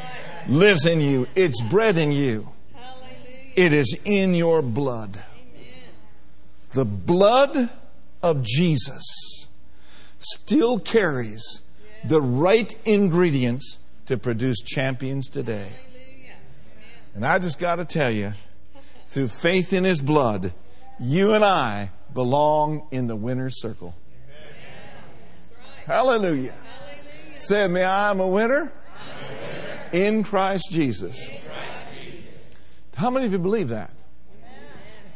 lives 0.49 0.87
in 0.87 1.00
you. 1.00 1.28
It's 1.35 1.61
bred 1.62 1.97
in 1.97 2.12
you. 2.12 2.49
It 3.57 3.73
is 3.73 3.99
in 4.04 4.35
your 4.35 4.62
blood. 4.62 5.23
The 6.73 6.85
blood 6.85 7.71
of 8.23 8.42
Jesus 8.42 9.47
still 10.19 10.78
carries 10.78 11.62
the 12.04 12.21
right 12.21 12.76
ingredients 12.85 13.78
to 14.07 14.16
produce 14.16 14.61
champions 14.61 15.28
today. 15.28 15.69
And 17.14 17.27
I 17.27 17.38
just 17.38 17.59
got 17.59 17.77
to 17.77 17.85
tell 17.85 18.11
you, 18.11 18.33
through 19.11 19.27
faith 19.27 19.73
in 19.73 19.83
his 19.83 20.01
blood, 20.01 20.55
you 21.01 21.35
and 21.35 21.44
I 21.44 21.90
belong 22.14 22.87
in 22.92 23.09
the 23.09 23.16
winner's 23.16 23.61
circle. 23.61 23.96
Hallelujah. 25.85 26.55
Say 27.37 27.62
with 27.62 27.73
me, 27.73 27.83
I'm 27.83 28.20
a 28.20 28.27
winner, 28.27 28.73
in 29.92 30.23
Christ 30.23 30.68
Jesus. 30.70 31.29
How 32.94 33.11
many 33.11 33.27
of 33.27 33.33
you 33.33 33.40
believe 33.40 33.70
that? 33.70 33.90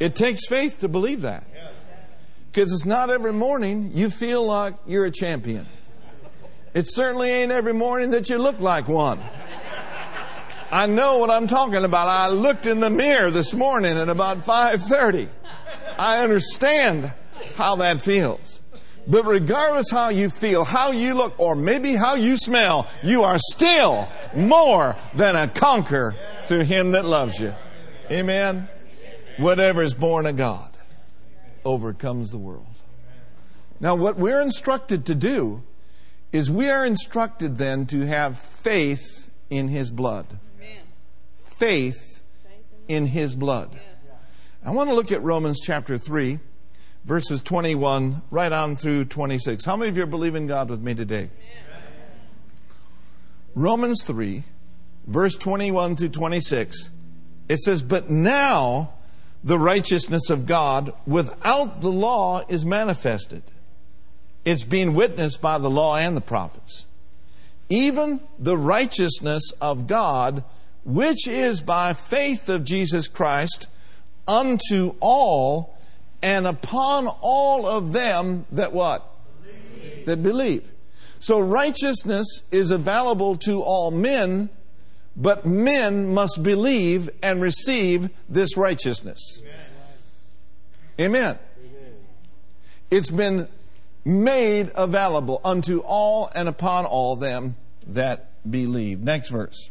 It 0.00 0.16
takes 0.16 0.46
faith 0.48 0.80
to 0.80 0.88
believe 0.88 1.22
that. 1.22 1.46
Because 2.50 2.72
it's 2.72 2.84
not 2.84 3.10
every 3.10 3.32
morning 3.32 3.92
you 3.94 4.10
feel 4.10 4.44
like 4.44 4.74
you're 4.86 5.04
a 5.04 5.10
champion. 5.10 5.66
It 6.72 6.88
certainly 6.88 7.30
ain't 7.30 7.52
every 7.52 7.74
morning 7.74 8.10
that 8.10 8.28
you 8.28 8.38
look 8.38 8.58
like 8.58 8.88
one. 8.88 9.20
I 10.74 10.86
know 10.86 11.18
what 11.18 11.30
I'm 11.30 11.46
talking 11.46 11.84
about. 11.84 12.08
I 12.08 12.26
looked 12.30 12.66
in 12.66 12.80
the 12.80 12.90
mirror 12.90 13.30
this 13.30 13.54
morning 13.54 13.96
at 13.96 14.08
about 14.08 14.38
5:30. 14.38 15.28
I 15.96 16.18
understand 16.18 17.12
how 17.54 17.76
that 17.76 18.00
feels. 18.00 18.60
But 19.06 19.24
regardless 19.24 19.92
how 19.92 20.08
you 20.08 20.30
feel, 20.30 20.64
how 20.64 20.90
you 20.90 21.14
look, 21.14 21.34
or 21.38 21.54
maybe 21.54 21.94
how 21.94 22.16
you 22.16 22.36
smell, 22.36 22.88
you 23.04 23.22
are 23.22 23.38
still 23.38 24.08
more 24.34 24.96
than 25.14 25.36
a 25.36 25.46
conqueror 25.46 26.16
through 26.42 26.64
him 26.64 26.90
that 26.90 27.04
loves 27.04 27.38
you. 27.38 27.54
Amen. 28.10 28.68
Whatever 29.36 29.80
is 29.80 29.94
born 29.94 30.26
of 30.26 30.36
God 30.36 30.72
overcomes 31.64 32.32
the 32.32 32.38
world. 32.38 32.66
Now, 33.78 33.94
what 33.94 34.16
we're 34.16 34.40
instructed 34.40 35.06
to 35.06 35.14
do 35.14 35.62
is 36.32 36.50
we 36.50 36.68
are 36.68 36.84
instructed 36.84 37.58
then 37.58 37.86
to 37.86 38.06
have 38.06 38.36
faith 38.38 39.30
in 39.50 39.68
his 39.68 39.92
blood. 39.92 40.26
Faith 41.64 42.20
in 42.88 43.06
his 43.06 43.34
blood. 43.34 43.70
I 44.62 44.72
want 44.72 44.90
to 44.90 44.94
look 44.94 45.10
at 45.10 45.22
Romans 45.22 45.60
chapter 45.64 45.96
3, 45.96 46.38
verses 47.06 47.40
21 47.40 48.20
right 48.30 48.52
on 48.52 48.76
through 48.76 49.06
26. 49.06 49.64
How 49.64 49.74
many 49.74 49.88
of 49.88 49.96
you 49.96 50.02
are 50.02 50.06
believing 50.06 50.46
God 50.46 50.68
with 50.68 50.82
me 50.82 50.94
today? 50.94 51.30
Romans 53.54 54.04
3, 54.04 54.44
verse 55.06 55.36
21 55.36 55.96
through 55.96 56.10
26. 56.10 56.90
It 57.48 57.58
says, 57.60 57.80
But 57.80 58.10
now 58.10 58.92
the 59.42 59.58
righteousness 59.58 60.28
of 60.28 60.44
God 60.44 60.92
without 61.06 61.80
the 61.80 61.90
law 61.90 62.42
is 62.46 62.66
manifested. 62.66 63.42
It's 64.44 64.64
being 64.64 64.92
witnessed 64.92 65.40
by 65.40 65.56
the 65.56 65.70
law 65.70 65.96
and 65.96 66.14
the 66.14 66.20
prophets. 66.20 66.84
Even 67.70 68.20
the 68.38 68.58
righteousness 68.58 69.50
of 69.62 69.86
God, 69.86 70.44
which 70.84 71.26
is 71.26 71.60
by 71.60 71.92
faith 71.92 72.48
of 72.48 72.64
Jesus 72.64 73.08
Christ, 73.08 73.68
unto 74.26 74.94
all 75.00 75.76
and 76.22 76.46
upon 76.46 77.06
all 77.20 77.66
of 77.66 77.92
them 77.92 78.46
that 78.52 78.72
what? 78.72 79.10
Believe. 79.42 80.06
That 80.06 80.22
believe. 80.22 80.70
So 81.18 81.40
righteousness 81.40 82.42
is 82.50 82.70
available 82.70 83.36
to 83.38 83.62
all 83.62 83.90
men 83.90 84.50
but 85.16 85.46
men 85.46 86.12
must 86.12 86.42
believe 86.42 87.08
and 87.22 87.40
receive 87.40 88.10
this 88.28 88.56
righteousness. 88.56 89.42
Amen. 91.00 91.38
Amen. 91.58 91.94
It's 92.90 93.10
been 93.10 93.48
made 94.04 94.70
available 94.74 95.40
unto 95.44 95.80
all 95.80 96.30
and 96.34 96.48
upon 96.48 96.84
all 96.84 97.16
them 97.16 97.56
that 97.86 98.30
believe. 98.48 99.00
Next 99.00 99.30
verse. 99.30 99.70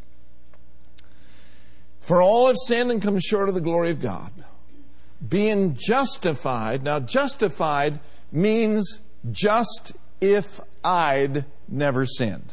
For 2.04 2.22
all 2.22 2.48
have 2.48 2.58
sinned 2.58 2.92
and 2.92 3.02
come 3.02 3.18
short 3.18 3.48
of 3.48 3.56
the 3.56 3.62
glory 3.62 3.90
of 3.90 4.02
God. 4.02 4.32
Being 5.26 5.76
justified. 5.76 6.84
Now, 6.84 7.00
justified 7.00 8.02
means 8.30 9.00
just 9.32 9.94
if 10.20 10.60
I'd 10.84 11.46
never 11.70 12.06
sinned. 12.06 12.52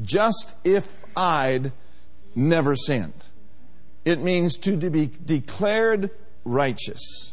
Just 0.00 0.54
if 0.62 1.04
I'd 1.16 1.72
never 2.36 2.76
sinned. 2.76 3.24
It 4.04 4.20
means 4.20 4.56
to 4.58 4.76
be 4.76 5.10
declared 5.24 6.10
righteous, 6.44 7.32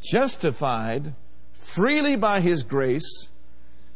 justified 0.00 1.14
freely 1.52 2.14
by 2.14 2.40
His 2.40 2.62
grace 2.62 3.28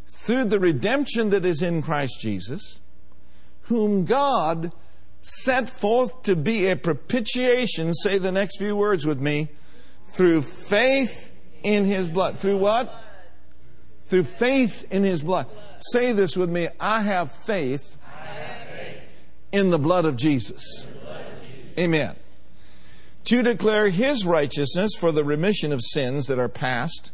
through 0.09 0.45
the 0.45 0.61
redemption 0.61 1.31
that 1.31 1.45
is 1.45 1.63
in 1.63 1.81
Christ 1.81 2.19
Jesus, 2.21 2.81
whom 3.63 4.05
God 4.05 4.73
set 5.23 5.71
forth 5.71 6.25
to 6.25 6.37
be 6.37 6.69
a 6.69 6.77
propitiation. 6.77 7.95
Say 7.95 8.19
the 8.19 8.33
next 8.33 8.59
few 8.59 8.77
words 8.77 9.07
with 9.07 9.21
me. 9.21 9.49
Through 10.09 10.43
faith 10.43 11.33
in 11.63 11.85
His 11.87 12.11
blood. 12.11 12.39
Through 12.39 12.59
what? 12.59 12.95
Through 14.05 14.25
faith 14.25 14.93
in 14.93 15.05
His 15.05 15.23
blood. 15.23 15.47
Say 15.91 16.13
this 16.13 16.37
with 16.37 16.51
me. 16.51 16.69
I 16.79 17.01
have 17.03 17.33
faith 17.33 17.97
in 19.53 19.71
the 19.71 19.79
blood 19.79 20.05
of 20.05 20.17
Jesus. 20.17 20.87
Amen. 21.79 22.17
To 23.25 23.43
declare 23.43 23.91
his 23.91 24.25
righteousness 24.25 24.93
for 24.99 25.13
the 25.13 25.25
remission 25.25 25.73
of 25.73 25.81
sins 25.83 26.27
that 26.27 26.39
are 26.39 26.49
past 26.49 27.13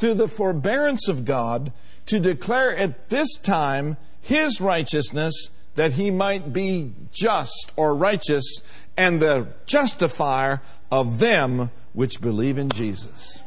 through 0.00 0.14
the 0.14 0.28
forbearance 0.28 1.06
of 1.06 1.24
God 1.24 1.72
to 2.06 2.18
declare 2.18 2.74
at 2.76 3.10
this 3.10 3.38
time 3.38 3.96
his 4.20 4.60
righteousness 4.60 5.50
that 5.76 5.92
he 5.92 6.10
might 6.10 6.52
be 6.52 6.92
just 7.12 7.72
or 7.76 7.94
righteous 7.94 8.60
and 8.96 9.20
the 9.20 9.46
justifier 9.66 10.60
of 10.90 11.18
them 11.18 11.70
which 11.92 12.20
believe 12.20 12.58
in 12.58 12.68
Jesus. 12.70 13.42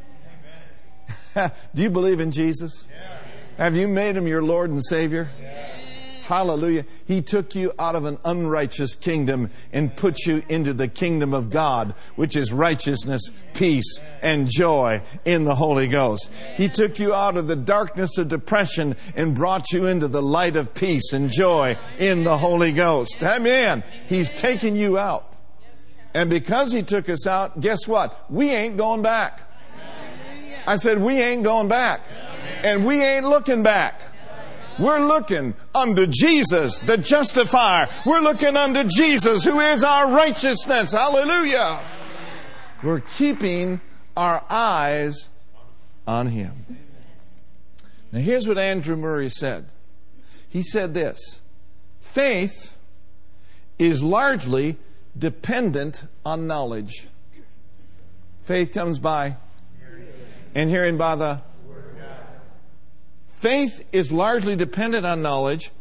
Do 1.36 1.82
you 1.82 1.90
believe 1.90 2.20
in 2.20 2.32
Jesus? 2.32 2.88
Have 3.58 3.76
you 3.76 3.88
made 3.88 4.16
him 4.16 4.26
your 4.26 4.42
Lord 4.42 4.70
and 4.70 4.84
Savior? 4.84 5.30
Hallelujah. 6.30 6.86
He 7.08 7.24
took 7.24 7.56
you 7.56 7.74
out 7.80 7.96
of 7.96 8.06
an 8.06 8.20
unrighteous 8.24 8.94
kingdom 8.94 9.50
and 9.74 9.96
put 9.96 10.28
you 10.28 10.44
into 10.48 10.74
the 10.76 10.88
kingdom 10.88 11.34
of 11.34 11.50
God, 11.50 11.96
which 12.16 12.36
is 12.36 12.54
righteousness, 12.54 13.32
peace, 13.56 14.00
and 14.22 14.48
joy 14.48 15.02
in 15.26 15.46
the 15.46 15.56
Holy 15.56 15.88
Ghost. 15.88 16.30
He 16.56 16.70
took 16.70 17.00
you 17.00 17.16
out 17.16 17.36
of 17.36 17.48
the 17.48 17.56
darkness 17.56 18.20
of 18.20 18.28
depression 18.28 18.96
and 19.16 19.34
brought 19.34 19.72
you 19.72 19.88
into 19.88 20.08
the 20.08 20.22
light 20.22 20.56
of 20.56 20.76
peace 20.76 21.14
and 21.14 21.32
joy 21.32 21.76
in 21.98 22.24
the 22.24 22.38
Holy 22.38 22.74
Ghost. 22.74 23.24
Amen. 23.24 23.84
He's 24.08 24.30
taken 24.30 24.76
you 24.76 25.00
out. 25.00 25.34
And 26.14 26.30
because 26.30 26.72
He 26.72 26.84
took 26.84 27.10
us 27.10 27.26
out, 27.26 27.60
guess 27.60 27.88
what? 27.88 28.30
We 28.30 28.52
ain't 28.52 28.78
going 28.78 29.02
back. 29.02 29.42
I 30.68 30.76
said, 30.76 31.02
we 31.02 31.20
ain't 31.20 31.44
going 31.44 31.70
back. 31.70 32.02
And 32.62 32.86
we 32.86 33.02
ain't 33.02 33.26
looking 33.26 33.64
back. 33.64 34.00
We're 34.80 35.06
looking 35.06 35.56
unto 35.76 36.08
Jesus, 36.08 36.78
the 36.78 36.98
justifier. 36.98 37.90
We're 38.06 38.22
looking 38.22 38.56
unto 38.56 38.86
Jesus, 38.86 39.44
who 39.44 39.60
is 39.60 39.84
our 39.84 40.10
righteousness. 40.10 40.94
Hallelujah. 40.94 41.80
We're 42.82 43.02
keeping 43.02 43.82
our 44.16 44.44
eyes 44.50 45.30
on 46.08 46.28
Him. 46.28 46.78
Now, 48.12 48.20
here's 48.20 48.48
what 48.48 48.58
Andrew 48.58 48.96
Murray 48.96 49.30
said 49.30 49.66
he 50.48 50.64
said 50.64 50.94
this 50.94 51.42
faith 52.02 52.76
is 53.78 54.02
largely 54.02 54.78
dependent 55.18 56.06
on 56.26 56.48
knowledge. 56.48 57.08
Faith 58.44 58.74
comes 58.74 58.98
by, 58.98 59.36
and 60.56 60.70
hearing 60.70 60.98
by 60.98 61.16
the 61.16 61.42
Faith 63.40 63.86
is 63.94 64.12
largely 64.12 64.54
dependent 64.54 65.06
on 65.06 65.22
knowledge. 65.22 65.72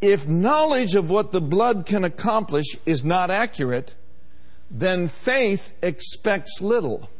If 0.00 0.26
knowledge 0.26 0.94
of 0.94 1.10
what 1.10 1.30
the 1.30 1.40
blood 1.42 1.84
can 1.84 2.02
accomplish 2.02 2.78
is 2.86 3.04
not 3.04 3.30
accurate, 3.30 3.94
then 4.70 5.08
faith 5.08 5.74
expects 5.82 6.62
little. 6.62 7.10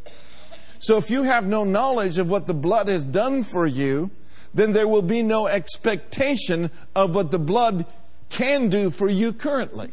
So 0.79 0.97
if 0.97 1.11
you 1.11 1.25
have 1.25 1.45
no 1.45 1.65
knowledge 1.65 2.17
of 2.17 2.31
what 2.31 2.47
the 2.47 2.55
blood 2.55 2.89
has 2.89 3.05
done 3.05 3.43
for 3.43 3.67
you, 3.67 4.11
then 4.55 4.73
there 4.73 4.89
will 4.89 5.03
be 5.03 5.23
no 5.23 5.47
expectation 5.47 6.71
of 6.95 7.15
what 7.15 7.31
the 7.31 7.39
blood 7.39 7.85
can 8.31 8.71
do 8.71 8.89
for 8.89 9.11
you 9.11 9.35
currently. 9.35 9.91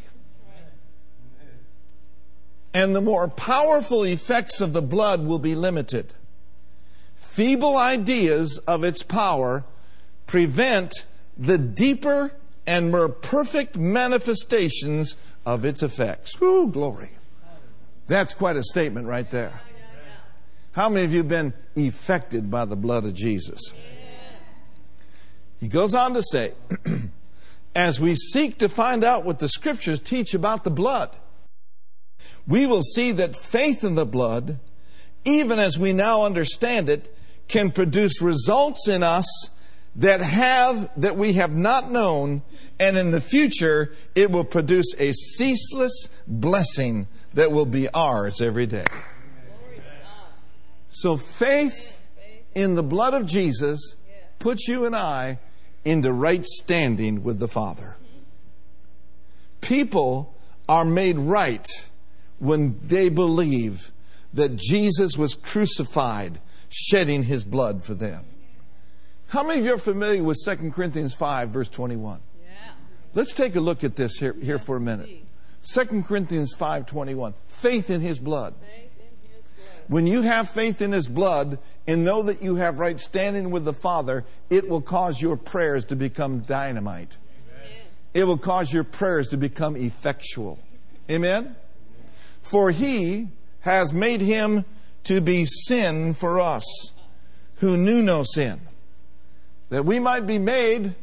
And 2.74 2.96
the 2.96 3.02
more 3.02 3.28
powerful 3.28 4.04
effects 4.04 4.62
of 4.62 4.72
the 4.72 4.82
blood 4.82 5.26
will 5.26 5.38
be 5.40 5.54
limited 5.54 6.14
feeble 7.40 7.78
ideas 7.78 8.58
of 8.68 8.84
its 8.84 9.02
power 9.02 9.64
prevent 10.28 11.06
the 11.38 11.58
deeper 11.58 12.34
and 12.68 12.92
more 12.92 13.08
perfect 13.08 13.78
manifestations 13.78 15.16
of 15.46 15.64
its 15.64 15.82
effects. 15.82 16.38
Whoo, 16.42 16.70
glory. 16.70 17.12
That's 18.08 18.34
quite 18.34 18.58
a 18.58 18.64
statement 18.64 19.08
right 19.08 19.30
there. 19.30 19.62
How 20.74 20.90
many 20.90 21.06
of 21.06 21.14
you 21.14 21.20
have 21.20 21.30
been 21.30 21.54
affected 21.78 22.52
by 22.52 22.66
the 22.66 22.76
blood 22.76 23.06
of 23.06 23.14
Jesus? 23.14 23.72
He 25.62 25.70
goes 25.70 25.96
on 25.96 26.16
to 26.16 26.22
say, 26.22 26.52
as 27.74 28.02
we 28.02 28.16
seek 28.16 28.58
to 28.58 28.68
find 28.68 29.06
out 29.06 29.24
what 29.24 29.40
the 29.40 29.48
scriptures 29.48 30.02
teach 30.02 30.34
about 30.34 30.66
the 30.66 30.72
blood, 30.72 31.16
we 32.46 32.66
will 32.66 32.82
see 32.82 33.14
that 33.14 33.34
faith 33.34 33.86
in 33.86 33.96
the 33.96 34.06
blood, 34.06 34.60
even 35.24 35.58
as 35.58 35.80
we 35.80 35.94
now 35.94 36.24
understand 36.24 36.90
it, 36.90 37.16
can 37.50 37.72
produce 37.72 38.22
results 38.22 38.88
in 38.88 39.04
us 39.04 39.50
that 39.96 40.22
have 40.22 40.90
that 40.96 41.18
we 41.18 41.34
have 41.34 41.52
not 41.52 41.92
known 41.92 42.42
and 42.80 42.96
in 42.96 43.12
the 43.12 43.20
future 43.20 43.92
it 44.16 44.32
will 44.32 44.46
produce 44.46 44.96
a 45.00 45.12
ceaseless 45.12 46.10
blessing 46.28 47.08
that 47.34 47.52
will 47.52 47.66
be 47.66 47.90
ours 47.90 48.40
every 48.40 48.66
day. 48.66 48.86
So 50.90 51.18
faith 51.18 52.02
in 52.56 52.76
the 52.76 52.84
blood 52.84 53.14
of 53.14 53.26
Jesus 53.26 53.96
puts 54.38 54.68
you 54.68 54.86
and 54.86 54.96
I 54.96 55.40
into 55.84 56.14
right 56.14 56.46
standing 56.46 57.24
with 57.24 57.40
the 57.40 57.48
Father. 57.48 57.98
People 59.62 60.36
are 60.68 60.86
made 60.86 61.18
right 61.18 61.68
when 62.38 62.80
they 62.86 63.10
believe 63.10 63.92
that 64.34 64.56
Jesus 64.56 65.18
was 65.18 65.36
crucified 65.36 66.40
shedding 66.70 67.24
his 67.24 67.44
blood 67.46 67.84
for 67.84 67.94
them. 67.94 68.24
How 69.28 69.44
many 69.44 69.60
of 69.60 69.66
you 69.66 69.74
are 69.76 69.80
familiar 69.80 70.24
with 70.24 70.38
2 70.44 70.72
Corinthians 70.72 71.14
5, 71.14 71.50
verse 71.50 71.70
21? 71.70 72.20
Yeah. 72.42 72.72
Let's 73.14 73.34
take 73.34 73.56
a 73.56 73.60
look 73.60 73.84
at 73.84 73.96
this 73.96 74.18
here, 74.18 74.34
here 74.34 74.58
for 74.58 74.78
a 74.78 74.82
minute. 74.82 75.10
2 75.62 76.04
Corinthians 76.04 76.54
5, 76.58 76.86
21. 76.86 77.34
Faith 77.48 77.90
in 77.90 78.02
his 78.02 78.20
blood. 78.20 78.56
When 79.88 80.06
you 80.06 80.22
have 80.22 80.50
faith 80.50 80.84
in 80.84 80.92
his 80.92 81.08
blood 81.08 81.58
and 81.88 82.06
know 82.06 82.22
that 82.24 82.44
you 82.44 82.56
have 82.56 82.80
right 82.80 83.00
standing 83.00 83.50
with 83.50 83.66
the 83.66 83.74
Father, 83.74 84.24
it 84.50 84.70
will 84.70 84.82
cause 84.82 85.20
your 85.20 85.36
prayers 85.36 85.86
to 85.86 85.96
become 85.96 86.42
dynamite. 86.42 87.18
Amen. 87.58 87.82
It 88.14 88.24
will 88.26 88.38
cause 88.38 88.72
your 88.72 88.84
prayers 88.84 89.30
to 89.30 89.38
become 89.38 89.76
effectual. 89.76 90.60
Amen? 91.10 91.56
For 92.44 92.70
he 92.70 93.30
has 93.62 93.92
made 93.92 94.22
him 94.22 94.64
to 95.06 95.22
be 95.22 95.46
sin 95.46 96.14
for 96.14 96.40
us 96.40 96.94
who 97.56 97.76
knew 97.78 98.02
no 98.02 98.24
sin, 98.24 98.62
that 99.70 99.86
we 99.86 100.00
might 100.00 100.26
be 100.28 100.40
made 100.40 100.96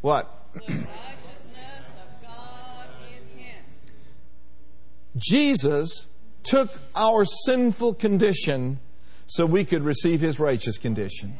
what? 0.00 0.28
Jesus 5.16 6.06
took 6.42 6.70
our 6.94 7.24
sinful 7.24 7.94
condition 7.94 8.80
so 9.26 9.44
we 9.46 9.64
could 9.64 9.82
receive 9.82 10.20
his 10.20 10.40
righteous 10.40 10.78
condition. 10.78 11.38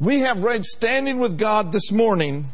We 0.00 0.20
have 0.20 0.42
right 0.42 0.64
standing 0.64 1.20
with 1.20 1.38
God 1.38 1.70
this 1.72 1.92
morning, 1.92 2.46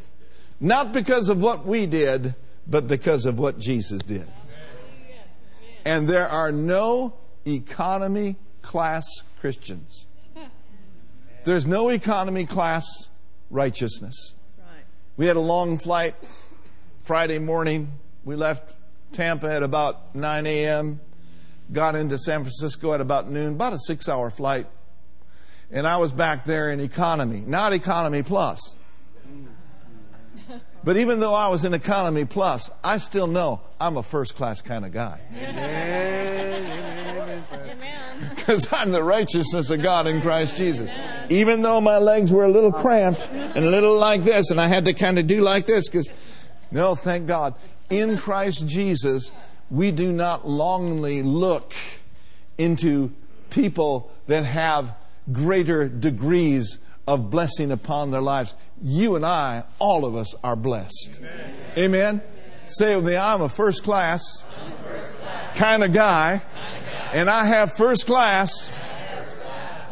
not 0.61 0.93
because 0.93 1.29
of 1.31 1.41
what 1.41 1.65
we 1.65 1.87
did, 1.87 2.35
but 2.67 2.87
because 2.87 3.25
of 3.25 3.39
what 3.39 3.59
Jesus 3.59 4.03
did. 4.03 4.27
And 5.85 6.09
there 6.09 6.29
are 6.29 6.53
no 6.53 7.15
economy 7.47 8.37
class 8.63 9.07
Christians. 9.41 10.07
There's 11.45 11.67
no 11.67 11.89
economy 11.89 12.45
class 12.47 12.87
righteousness. 13.51 14.35
We 15.17 15.27
had 15.27 15.37
a 15.37 15.41
long 15.41 15.79
flight 15.79 16.15
Friday 17.01 17.39
morning. 17.39 17.93
We 18.25 18.37
left 18.37 18.75
Tampa 19.13 19.53
at 19.53 19.63
about 19.63 20.15
9 20.15 20.47
a.m., 20.47 21.01
got 21.73 21.95
into 21.95 22.19
San 22.19 22.43
Francisco 22.43 22.93
at 22.93 23.01
about 23.01 23.31
noon, 23.31 23.55
about 23.55 23.73
a 23.73 23.79
six 23.79 24.09
hour 24.09 24.31
flight. 24.31 24.67
And 25.71 25.87
I 25.87 25.97
was 25.97 26.13
back 26.13 26.45
there 26.45 26.71
in 26.71 26.81
economy, 26.81 27.43
not 27.47 27.73
economy 27.73 28.23
plus. 28.23 28.77
But 30.83 30.97
even 30.97 31.21
though 31.21 31.35
I 31.35 31.49
was 31.49 31.65
in 31.65 31.75
economy 31.75 32.25
plus, 32.25 32.71
I 32.83 32.97
still 32.99 33.27
know 33.27 33.61
I'm 33.81 33.97
a 33.97 34.03
first 34.03 34.35
class 34.35 34.63
kind 34.63 34.85
of 34.85 34.93
guy. 34.93 35.21
Because 38.51 38.69
I'm 38.73 38.91
the 38.91 39.03
righteousness 39.03 39.71
of 39.71 39.83
God 39.83 40.07
in 40.07 40.21
Christ 40.21 40.57
Jesus. 40.57 40.91
Even 41.29 41.63
though 41.63 41.81
my 41.81 41.99
legs 41.99 42.33
were 42.33 42.45
a 42.45 42.49
little 42.49 42.73
cramped 42.73 43.29
and 43.31 43.65
a 43.65 43.71
little 43.71 43.97
like 43.97 44.25
this, 44.25 44.51
and 44.51 44.61
I 44.61 44.67
had 44.67 44.87
to 44.87 44.93
kind 44.93 45.19
of 45.19 45.27
do 45.27 45.41
like 45.41 45.67
this, 45.67 45.89
because, 45.89 46.11
no, 46.71 46.95
thank 46.95 47.27
God. 47.27 47.55
In 47.89 48.17
Christ 48.17 48.67
Jesus, 48.67 49.33
we 49.71 49.91
do 49.91 50.13
not 50.13 50.49
longingly 50.49 51.23
look 51.23 51.75
into 52.59 53.13
people 53.51 54.11
that 54.27 54.45
have 54.45 54.95
greater 55.33 55.89
degrees 55.89 56.79
of 57.11 57.29
blessing 57.29 57.73
upon 57.73 58.13
their 58.13 58.21
lives. 58.21 58.55
You 58.81 59.17
and 59.17 59.27
I, 59.27 59.65
all 59.81 60.05
of 60.05 60.15
us, 60.15 60.33
are 60.45 60.55
blessed. 60.55 61.19
Amen. 61.19 61.55
Amen? 61.77 62.23
Say 62.67 62.95
with 62.95 63.05
me, 63.05 63.17
I'm 63.17 63.41
a 63.41 63.49
first 63.49 63.83
class, 63.83 64.23
class. 64.45 65.57
kind 65.57 65.83
of 65.83 65.93
guy, 65.93 66.37
guy, 66.37 67.11
and 67.13 67.29
I 67.29 67.47
have 67.47 67.73
first 67.73 68.07
class, 68.07 68.73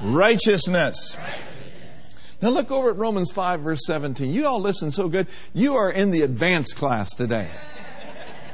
righteousness. 0.01 1.17
righteousness. 1.19 2.39
Now 2.41 2.51
look 2.51 2.71
over 2.71 2.91
at 2.91 2.97
Romans 2.97 3.33
5, 3.33 3.63
verse 3.63 3.81
17. 3.85 4.33
You 4.33 4.47
all 4.47 4.61
listen 4.61 4.93
so 4.93 5.09
good. 5.09 5.27
You 5.53 5.75
are 5.75 5.91
in 5.91 6.13
the 6.13 6.23
advanced 6.23 6.77
class 6.77 7.17
today. 7.17 7.49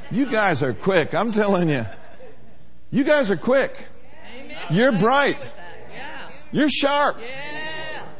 You 0.09 0.25
guys 0.25 0.63
are 0.63 0.73
quick. 0.73 1.13
I'm 1.13 1.31
telling 1.31 1.69
you. 1.69 1.85
You 2.89 3.03
guys 3.03 3.29
are 3.29 3.37
quick. 3.37 3.89
You're 4.71 4.91
bright. 4.91 5.53
You're 6.51 6.69
sharp. 6.69 7.17
Yeah. 7.21 7.64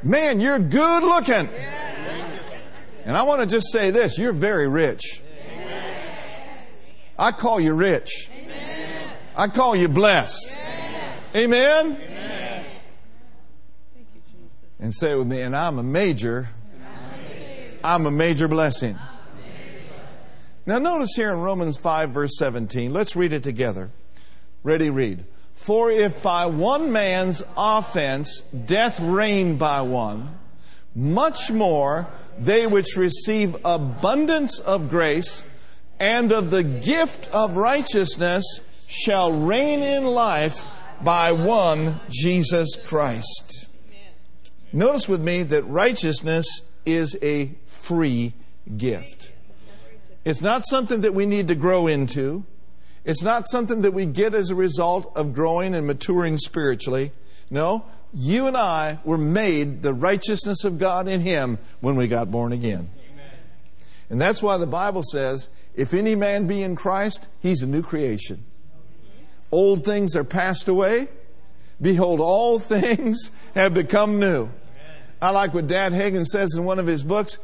Man, 0.05 0.39
you're 0.39 0.59
good 0.59 1.01
looking. 1.01 1.49
And 3.05 3.17
I 3.17 3.23
want 3.23 3.41
to 3.41 3.47
just 3.47 3.71
say 3.71 3.89
this 3.89 4.19
you're 4.19 4.33
very 4.33 4.67
rich. 4.67 5.19
I 7.17 7.31
call 7.31 7.59
you 7.59 7.73
rich. 7.73 8.29
I 9.35 9.47
call 9.47 9.75
you 9.75 9.87
blessed. 9.87 10.59
Amen? 11.35 11.97
And 14.79 14.93
say 14.93 15.13
it 15.13 15.17
with 15.17 15.27
me, 15.27 15.41
and 15.41 15.55
I'm 15.55 15.79
a 15.79 15.83
major. 15.83 16.49
I'm 17.83 18.05
a 18.05 18.11
major 18.11 18.47
blessing. 18.47 18.99
Now, 20.67 20.77
notice 20.77 21.15
here 21.15 21.33
in 21.33 21.39
Romans 21.39 21.79
5, 21.79 22.11
verse 22.11 22.37
17, 22.37 22.93
let's 22.93 23.15
read 23.15 23.33
it 23.33 23.41
together. 23.41 23.89
Ready, 24.61 24.91
read. 24.91 25.25
For 25.65 25.89
if 25.89 26.21
by 26.21 26.45
one 26.45 26.91
man's 26.91 27.41
offense 27.57 28.41
death 28.41 28.99
reigned 28.99 29.57
by 29.57 29.81
one, 29.81 30.37
much 30.93 31.49
more 31.49 32.05
they 32.37 32.67
which 32.67 32.95
receive 32.95 33.57
abundance 33.65 34.59
of 34.59 34.91
grace 34.91 35.43
and 35.99 36.31
of 36.31 36.51
the 36.51 36.61
gift 36.61 37.27
of 37.29 37.57
righteousness 37.57 38.43
shall 38.85 39.33
reign 39.33 39.81
in 39.81 40.05
life 40.05 40.67
by 41.01 41.31
one 41.31 41.99
Jesus 42.09 42.75
Christ. 42.75 43.67
Notice 44.71 45.09
with 45.09 45.21
me 45.21 45.41
that 45.41 45.63
righteousness 45.63 46.61
is 46.85 47.17
a 47.23 47.55
free 47.65 48.33
gift. 48.77 49.31
It's 50.23 50.41
not 50.41 50.63
something 50.63 51.01
that 51.01 51.15
we 51.15 51.25
need 51.25 51.47
to 51.47 51.55
grow 51.55 51.87
into. 51.87 52.45
It's 53.05 53.23
not 53.23 53.47
something 53.47 53.81
that 53.83 53.93
we 53.93 54.07
get 54.07 54.33
as 54.33 54.49
a 54.49 54.55
result 54.55 55.11
of 55.15 55.33
growing 55.33 55.75
and 55.75 55.85
maturing 55.85 56.37
spiritually. 56.37 57.11
No, 57.49 57.85
you 58.13 58.47
and 58.47 58.57
I 58.57 58.99
were 59.05 59.17
made 59.17 59.83
the 59.83 59.93
righteousness 59.93 60.63
of 60.63 60.79
God 60.79 61.07
in 61.07 61.21
Him 61.21 61.59
when 61.81 61.95
we 61.95 62.07
got 62.07 62.31
born 62.31 62.51
again. 62.51 62.89
And 64.09 64.19
that's 64.19 64.41
why 64.41 64.57
the 64.57 64.67
Bible 64.67 65.03
says, 65.03 65.49
if 65.75 65.93
any 65.93 66.15
man 66.15 66.47
be 66.47 66.61
in 66.61 66.75
Christ, 66.75 67.27
he's 67.41 67.61
a 67.61 67.67
new 67.67 67.81
creation. 67.81 68.43
Old 69.51 69.83
things 69.83 70.15
are 70.15 70.23
passed 70.23 70.67
away. 70.67 71.07
Behold, 71.81 72.19
all 72.19 72.59
things 72.59 73.31
have 73.53 73.73
become 73.73 74.19
new. 74.19 74.49
I 75.21 75.29
like 75.29 75.53
what 75.53 75.67
Dad 75.67 75.93
Hagin 75.93 76.25
says 76.25 76.53
in 76.55 76.65
one 76.65 76.79
of 76.79 76.87
his 76.87 77.03
books 77.03 77.37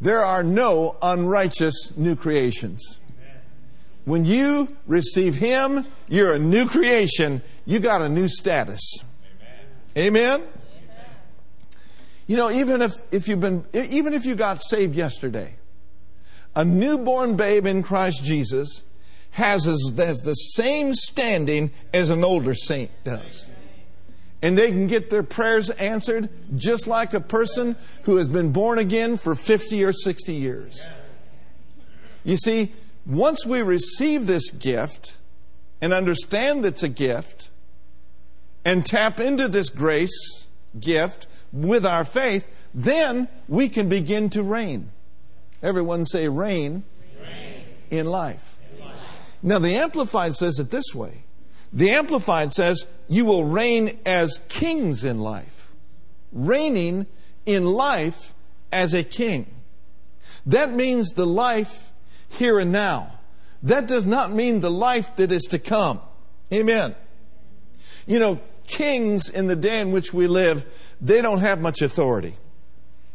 there 0.00 0.20
are 0.24 0.42
no 0.42 0.96
unrighteous 1.02 1.96
new 1.96 2.14
creations. 2.14 3.00
When 4.08 4.24
you 4.24 4.74
receive 4.86 5.34
Him, 5.34 5.84
you're 6.08 6.32
a 6.32 6.38
new 6.38 6.66
creation. 6.66 7.42
You 7.66 7.78
got 7.78 8.00
a 8.00 8.08
new 8.08 8.26
status. 8.26 9.04
Amen? 9.98 10.40
amen 10.40 10.48
You 12.26 12.38
know, 12.38 12.50
even 12.50 12.80
if, 12.80 12.94
if 13.12 13.28
you've 13.28 13.40
been, 13.40 13.66
even 13.74 14.14
if 14.14 14.24
you 14.24 14.34
got 14.34 14.62
saved 14.62 14.96
yesterday, 14.96 15.56
a 16.56 16.64
newborn 16.64 17.36
babe 17.36 17.66
in 17.66 17.82
Christ 17.82 18.24
Jesus 18.24 18.82
has, 19.32 19.68
as, 19.68 19.92
has 19.98 20.20
the 20.22 20.32
same 20.32 20.94
standing 20.94 21.70
as 21.92 22.08
an 22.08 22.24
older 22.24 22.54
saint 22.54 22.90
does. 23.04 23.50
And 24.40 24.56
they 24.56 24.68
can 24.68 24.86
get 24.86 25.10
their 25.10 25.22
prayers 25.22 25.68
answered 25.68 26.30
just 26.56 26.86
like 26.86 27.12
a 27.12 27.20
person 27.20 27.76
who 28.04 28.16
has 28.16 28.28
been 28.28 28.52
born 28.52 28.78
again 28.78 29.18
for 29.18 29.34
50 29.34 29.84
or 29.84 29.92
60 29.92 30.32
years. 30.32 30.88
You 32.24 32.38
see, 32.38 32.72
once 33.06 33.46
we 33.46 33.62
receive 33.62 34.26
this 34.26 34.50
gift 34.50 35.14
and 35.80 35.92
understand 35.92 36.64
it's 36.66 36.82
a 36.82 36.88
gift 36.88 37.48
and 38.64 38.84
tap 38.84 39.20
into 39.20 39.48
this 39.48 39.68
grace 39.68 40.46
gift 40.78 41.26
with 41.52 41.86
our 41.86 42.04
faith, 42.04 42.68
then 42.74 43.28
we 43.48 43.68
can 43.68 43.88
begin 43.88 44.28
to 44.30 44.42
reign. 44.42 44.90
Everyone 45.62 46.04
say 46.04 46.28
reign, 46.28 46.84
Reign 47.20 47.64
in 47.90 48.06
life. 48.06 48.58
in 48.72 48.84
life. 48.84 49.38
Now, 49.42 49.58
the 49.58 49.74
Amplified 49.74 50.34
says 50.34 50.58
it 50.58 50.70
this 50.70 50.94
way 50.94 51.24
the 51.72 51.90
Amplified 51.90 52.52
says, 52.52 52.86
You 53.08 53.24
will 53.24 53.44
reign 53.44 53.98
as 54.06 54.40
kings 54.48 55.04
in 55.04 55.20
life, 55.20 55.70
reigning 56.32 57.06
in 57.46 57.64
life 57.64 58.34
as 58.72 58.94
a 58.94 59.02
king. 59.02 59.46
That 60.46 60.72
means 60.72 61.10
the 61.10 61.26
life 61.26 61.87
here 62.28 62.58
and 62.58 62.72
now. 62.72 63.12
That 63.62 63.86
does 63.86 64.06
not 64.06 64.32
mean 64.32 64.60
the 64.60 64.70
life 64.70 65.16
that 65.16 65.32
is 65.32 65.44
to 65.44 65.58
come. 65.58 66.00
Amen. 66.52 66.94
You 68.06 68.18
know, 68.18 68.40
kings 68.66 69.28
in 69.28 69.46
the 69.46 69.56
day 69.56 69.80
in 69.80 69.92
which 69.92 70.14
we 70.14 70.26
live, 70.26 70.64
they 71.00 71.20
don't 71.20 71.40
have 71.40 71.60
much 71.60 71.82
authority. 71.82 72.34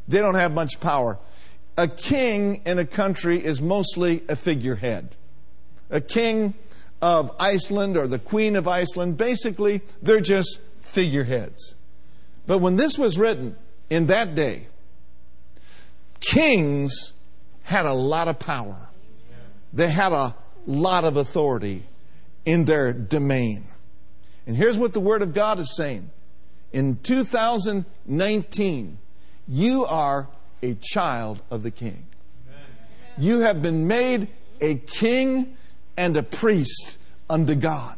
They 0.08 0.20
don't 0.20 0.36
have 0.36 0.54
much 0.54 0.80
power. 0.80 1.18
A 1.78 1.88
king 1.88 2.62
in 2.66 2.78
a 2.78 2.86
country 2.86 3.44
is 3.44 3.62
mostly 3.62 4.24
a 4.28 4.36
figurehead. 4.36 5.16
A 5.90 6.02
king 6.02 6.54
of 7.02 7.36
Iceland 7.40 7.98
or 7.98 8.08
the 8.08 8.20
Queen 8.20 8.56
of 8.56 8.68
Iceland, 8.68 9.18
basically, 9.18 9.82
they're 10.02 10.22
just 10.22 10.60
figureheads. 10.82 11.76
But 12.46 12.60
when 12.60 12.76
this 12.76 12.98
was 12.98 13.18
written 13.18 13.56
in 13.90 14.08
that 14.08 14.36
day, 14.36 14.68
kings 16.20 17.14
had 17.64 17.86
a 17.86 17.94
lot 17.94 18.28
of 18.28 18.40
power, 18.40 18.90
they 19.74 19.90
had 19.90 20.12
a 20.12 20.36
lot 20.66 21.04
of 21.04 21.18
authority 21.18 21.84
in 22.46 22.66
their 22.66 22.94
domain. 22.94 23.64
And 24.46 24.56
here's 24.56 24.78
what 24.78 24.94
the 24.94 25.00
Word 25.00 25.22
of 25.22 25.34
God 25.34 25.60
is 25.60 25.76
saying 25.76 26.10
in 26.72 26.98
2019, 26.98 28.98
you 29.48 29.86
are 29.86 30.28
a 30.62 30.76
child 30.76 31.42
of 31.52 31.64
the 31.64 31.72
King. 31.72 32.06
You 33.18 33.40
have 33.40 33.62
been 33.62 33.88
made 33.88 34.28
a 34.60 34.76
king 34.76 35.56
and 35.98 36.18
a 36.18 36.24
priest 36.24 36.98
unto 37.30 37.56
God. 37.56 37.98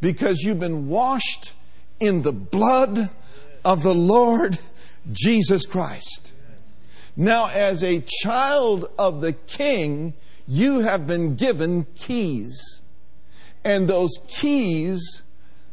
Because 0.00 0.42
you've 0.42 0.60
been 0.60 0.88
washed 0.88 1.54
in 1.98 2.22
the 2.22 2.32
blood 2.32 3.10
of 3.64 3.82
the 3.82 3.94
Lord 3.94 4.58
Jesus 5.10 5.66
Christ. 5.66 6.32
Now, 7.16 7.48
as 7.48 7.82
a 7.82 8.00
child 8.00 8.90
of 8.98 9.20
the 9.20 9.32
King, 9.32 10.14
you 10.46 10.80
have 10.80 11.06
been 11.06 11.36
given 11.36 11.86
keys. 11.94 12.82
And 13.64 13.88
those 13.88 14.18
keys 14.28 15.22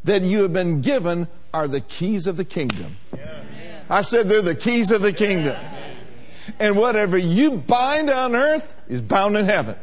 that 0.03 0.21
you 0.21 0.43
have 0.43 0.53
been 0.53 0.81
given 0.81 1.27
are 1.53 1.67
the 1.67 1.81
keys 1.81 2.25
of 2.27 2.37
the 2.37 2.45
kingdom. 2.45 2.97
I 3.89 4.01
said 4.01 4.29
they're 4.29 4.41
the 4.41 4.55
keys 4.55 4.91
of 4.91 5.01
the 5.01 5.11
kingdom. 5.11 5.57
And 6.59 6.77
whatever 6.77 7.17
you 7.17 7.57
bind 7.57 8.09
on 8.09 8.35
earth 8.35 8.75
is 8.87 9.01
bound 9.01 9.35
in 9.37 9.45
heaven. 9.45 9.75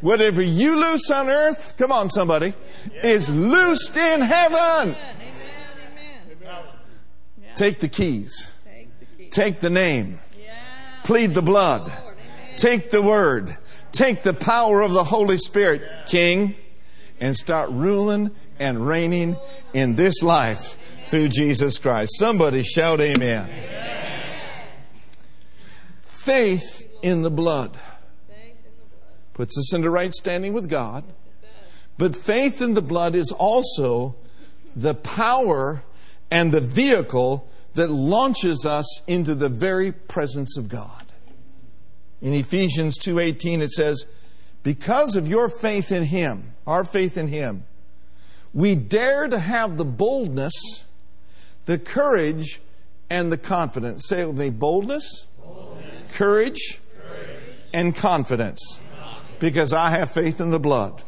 Whatever 0.00 0.40
you 0.42 0.76
loose 0.76 1.10
on 1.10 1.28
earth, 1.28 1.74
come 1.76 1.92
on, 1.92 2.08
somebody, 2.10 2.54
is 3.04 3.28
loosed 3.28 3.96
in 3.96 4.22
heaven. 4.22 4.56
Amen. 4.58 4.96
Amen. 6.40 7.54
Take 7.54 7.80
the 7.80 7.88
keys, 7.88 8.50
Take 8.64 8.98
the 8.98 9.06
key. 9.24 9.28
take 9.28 9.60
the 9.60 9.68
name, 9.68 10.18
plead 11.04 11.34
the 11.34 11.42
blood, 11.42 11.92
take 12.56 12.88
the 12.88 13.02
word, 13.02 13.58
take 13.92 14.22
the 14.22 14.34
power 14.34 14.80
of 14.82 14.92
the 14.92 15.04
Holy 15.04 15.38
Spirit, 15.38 15.82
King, 16.06 16.54
and 17.20 17.36
start 17.36 17.70
ruling 17.70 18.30
and 18.58 18.86
reigning 18.86 19.36
in 19.72 19.94
this 19.96 20.22
life 20.22 20.76
through 21.04 21.28
Jesus 21.28 21.78
Christ. 21.78 22.12
Somebody 22.18 22.62
shout, 22.62 23.00
Amen. 23.00 23.48
Faith 26.02 26.86
in 27.02 27.22
the 27.22 27.30
blood 27.30 27.72
Faith 28.28 28.56
in 28.64 28.72
the 28.78 28.96
blood. 28.96 29.14
puts 29.32 29.56
us 29.56 29.72
into 29.72 29.88
right 29.90 30.12
standing 30.12 30.52
with 30.52 30.68
God. 30.68 31.04
But 31.96 32.14
faith 32.16 32.62
in 32.62 32.74
the 32.74 32.82
blood 32.82 33.14
is 33.14 33.32
also 33.32 34.16
the 34.76 34.94
power 34.94 35.82
and 36.30 36.52
the 36.52 36.60
vehicle 36.60 37.48
that 37.74 37.90
launches 37.90 38.64
us 38.64 39.02
into 39.06 39.34
the 39.34 39.48
very 39.48 39.92
presence 39.92 40.56
of 40.56 40.68
God. 40.68 41.09
In 42.22 42.34
Ephesians 42.34 42.98
2:18 42.98 43.60
it 43.62 43.72
says, 43.72 44.04
"Because 44.62 45.16
of 45.16 45.26
your 45.28 45.48
faith 45.48 45.90
in 45.90 46.04
him, 46.04 46.54
our 46.66 46.84
faith 46.84 47.16
in 47.16 47.28
him, 47.28 47.64
we 48.52 48.74
dare 48.74 49.28
to 49.28 49.38
have 49.38 49.76
the 49.76 49.84
boldness, 49.84 50.84
the 51.66 51.78
courage, 51.78 52.60
and 53.08 53.32
the 53.32 53.38
confidence." 53.38 54.06
Say 54.06 54.22
it 54.22 54.28
with 54.28 54.38
me, 54.38 54.50
boldness, 54.50 55.26
courage, 56.12 56.80
and 57.72 57.96
confidence. 57.96 58.80
Because 59.38 59.72
I 59.72 59.90
have 59.90 60.10
faith 60.10 60.40
in 60.40 60.50
the 60.50 60.58
blood. 60.58 61.02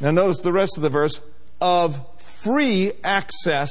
Now, 0.00 0.12
notice 0.12 0.40
the 0.40 0.52
rest 0.52 0.76
of 0.76 0.82
the 0.82 0.88
verse 0.88 1.20
of 1.60 2.00
free 2.18 2.92
access 3.02 3.68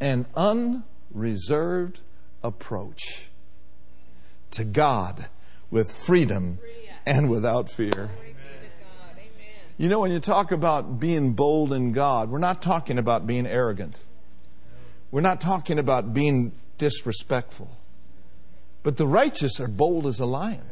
and 0.00 0.24
unreserved 0.34 2.00
approach 2.42 3.27
to 4.52 4.64
God 4.64 5.26
with 5.70 5.90
freedom 5.90 6.58
and 7.06 7.30
without 7.30 7.70
fear. 7.70 8.10
You 9.76 9.88
know, 9.88 10.00
when 10.00 10.10
you 10.10 10.18
talk 10.18 10.50
about 10.50 10.98
being 10.98 11.34
bold 11.34 11.72
in 11.72 11.92
God, 11.92 12.30
we're 12.30 12.38
not 12.38 12.60
talking 12.60 12.98
about 12.98 13.26
being 13.26 13.46
arrogant. 13.46 14.00
We're 15.10 15.20
not 15.20 15.40
talking 15.40 15.78
about 15.78 16.12
being 16.12 16.52
disrespectful. 16.78 17.70
But 18.82 18.96
the 18.96 19.06
righteous 19.06 19.60
are 19.60 19.68
bold 19.68 20.06
as 20.06 20.18
a 20.18 20.26
lion. 20.26 20.64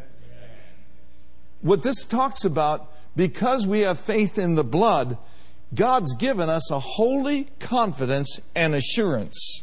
What 1.63 1.83
this 1.83 2.05
talks 2.05 2.45
about, 2.45 2.93
because 3.15 3.67
we 3.67 3.81
have 3.81 3.99
faith 3.99 4.39
in 4.39 4.57
the 4.57 4.65
blood, 4.65 5.19
God's 5.75 6.15
given 6.15 6.49
us 6.49 6.71
a 6.71 6.79
holy 6.79 7.49
confidence 7.59 8.41
and 8.55 8.75
assurance 8.75 9.63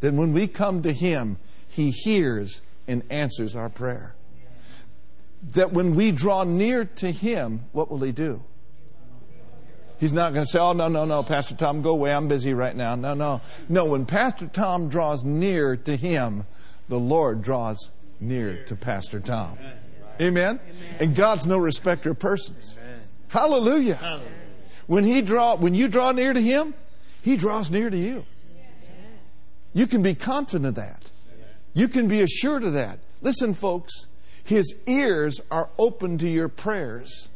that 0.00 0.14
when 0.14 0.32
we 0.32 0.46
come 0.46 0.82
to 0.82 0.92
Him, 0.92 1.38
He 1.68 1.90
hears 1.90 2.60
and 2.88 3.02
answers 3.10 3.54
our 3.54 3.68
prayer. 3.68 4.14
That 5.52 5.72
when 5.72 5.94
we 5.94 6.10
draw 6.10 6.42
near 6.42 6.84
to 6.84 7.12
Him, 7.12 7.66
what 7.72 7.90
will 7.90 8.00
He 8.00 8.10
do? 8.10 8.42
He's 10.00 10.12
not 10.12 10.32
going 10.32 10.44
to 10.44 10.50
say, 10.50 10.58
Oh, 10.58 10.72
no, 10.72 10.88
no, 10.88 11.04
no, 11.04 11.22
Pastor 11.22 11.54
Tom, 11.54 11.82
go 11.82 11.90
away. 11.90 12.12
I'm 12.12 12.28
busy 12.28 12.54
right 12.54 12.74
now. 12.74 12.94
No, 12.94 13.14
no. 13.14 13.40
No, 13.68 13.84
when 13.84 14.06
Pastor 14.06 14.46
Tom 14.46 14.88
draws 14.88 15.22
near 15.22 15.76
to 15.76 15.96
Him, 15.96 16.46
the 16.88 16.98
Lord 16.98 17.42
draws 17.42 17.90
near 18.20 18.64
to 18.64 18.76
Pastor 18.76 19.20
Tom. 19.20 19.58
Amen? 20.20 20.58
And 20.98 21.14
God's 21.14 21.46
no 21.46 21.58
respecter 21.58 22.10
of 22.10 22.18
persons. 22.18 22.76
Hallelujah. 23.28 24.20
When 24.86 25.04
he 25.04 25.20
draw 25.20 25.54
when 25.54 25.74
you 25.74 25.88
draw 25.88 26.12
near 26.12 26.32
to 26.32 26.40
him, 26.40 26.74
he 27.22 27.36
draws 27.36 27.70
near 27.70 27.90
to 27.90 27.96
you. 27.96 28.24
You 29.74 29.86
can 29.86 30.02
be 30.02 30.14
confident 30.14 30.66
of 30.66 30.74
that. 30.76 31.07
You 31.78 31.86
can 31.86 32.08
be 32.08 32.22
assured 32.22 32.64
of 32.64 32.72
that. 32.72 32.98
Listen, 33.22 33.54
folks, 33.54 34.06
his 34.42 34.74
ears 34.88 35.40
are 35.48 35.70
open 35.78 36.18
to 36.18 36.28
your 36.28 36.48
prayers, 36.48 37.28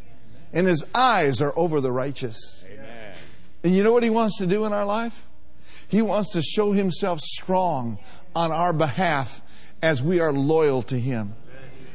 and 0.53 0.67
his 0.67 0.85
eyes 0.93 1.41
are 1.41 1.57
over 1.57 1.81
the 1.81 1.93
righteous. 1.93 2.65
And 3.63 3.77
you 3.77 3.85
know 3.85 3.93
what 3.93 4.03
he 4.03 4.11
wants 4.11 4.39
to 4.39 4.47
do 4.49 4.65
in 4.65 4.73
our 4.73 4.85
life? 4.85 5.29
He 5.87 6.03
wants 6.03 6.31
to 6.31 6.43
show 6.43 6.73
himself 6.73 7.21
strong 7.21 7.99
on 8.35 8.51
our 8.51 8.73
behalf 8.73 9.43
as 9.81 10.03
we 10.03 10.19
are 10.19 10.33
loyal 10.33 10.83
to 10.83 10.99
him. 10.99 11.37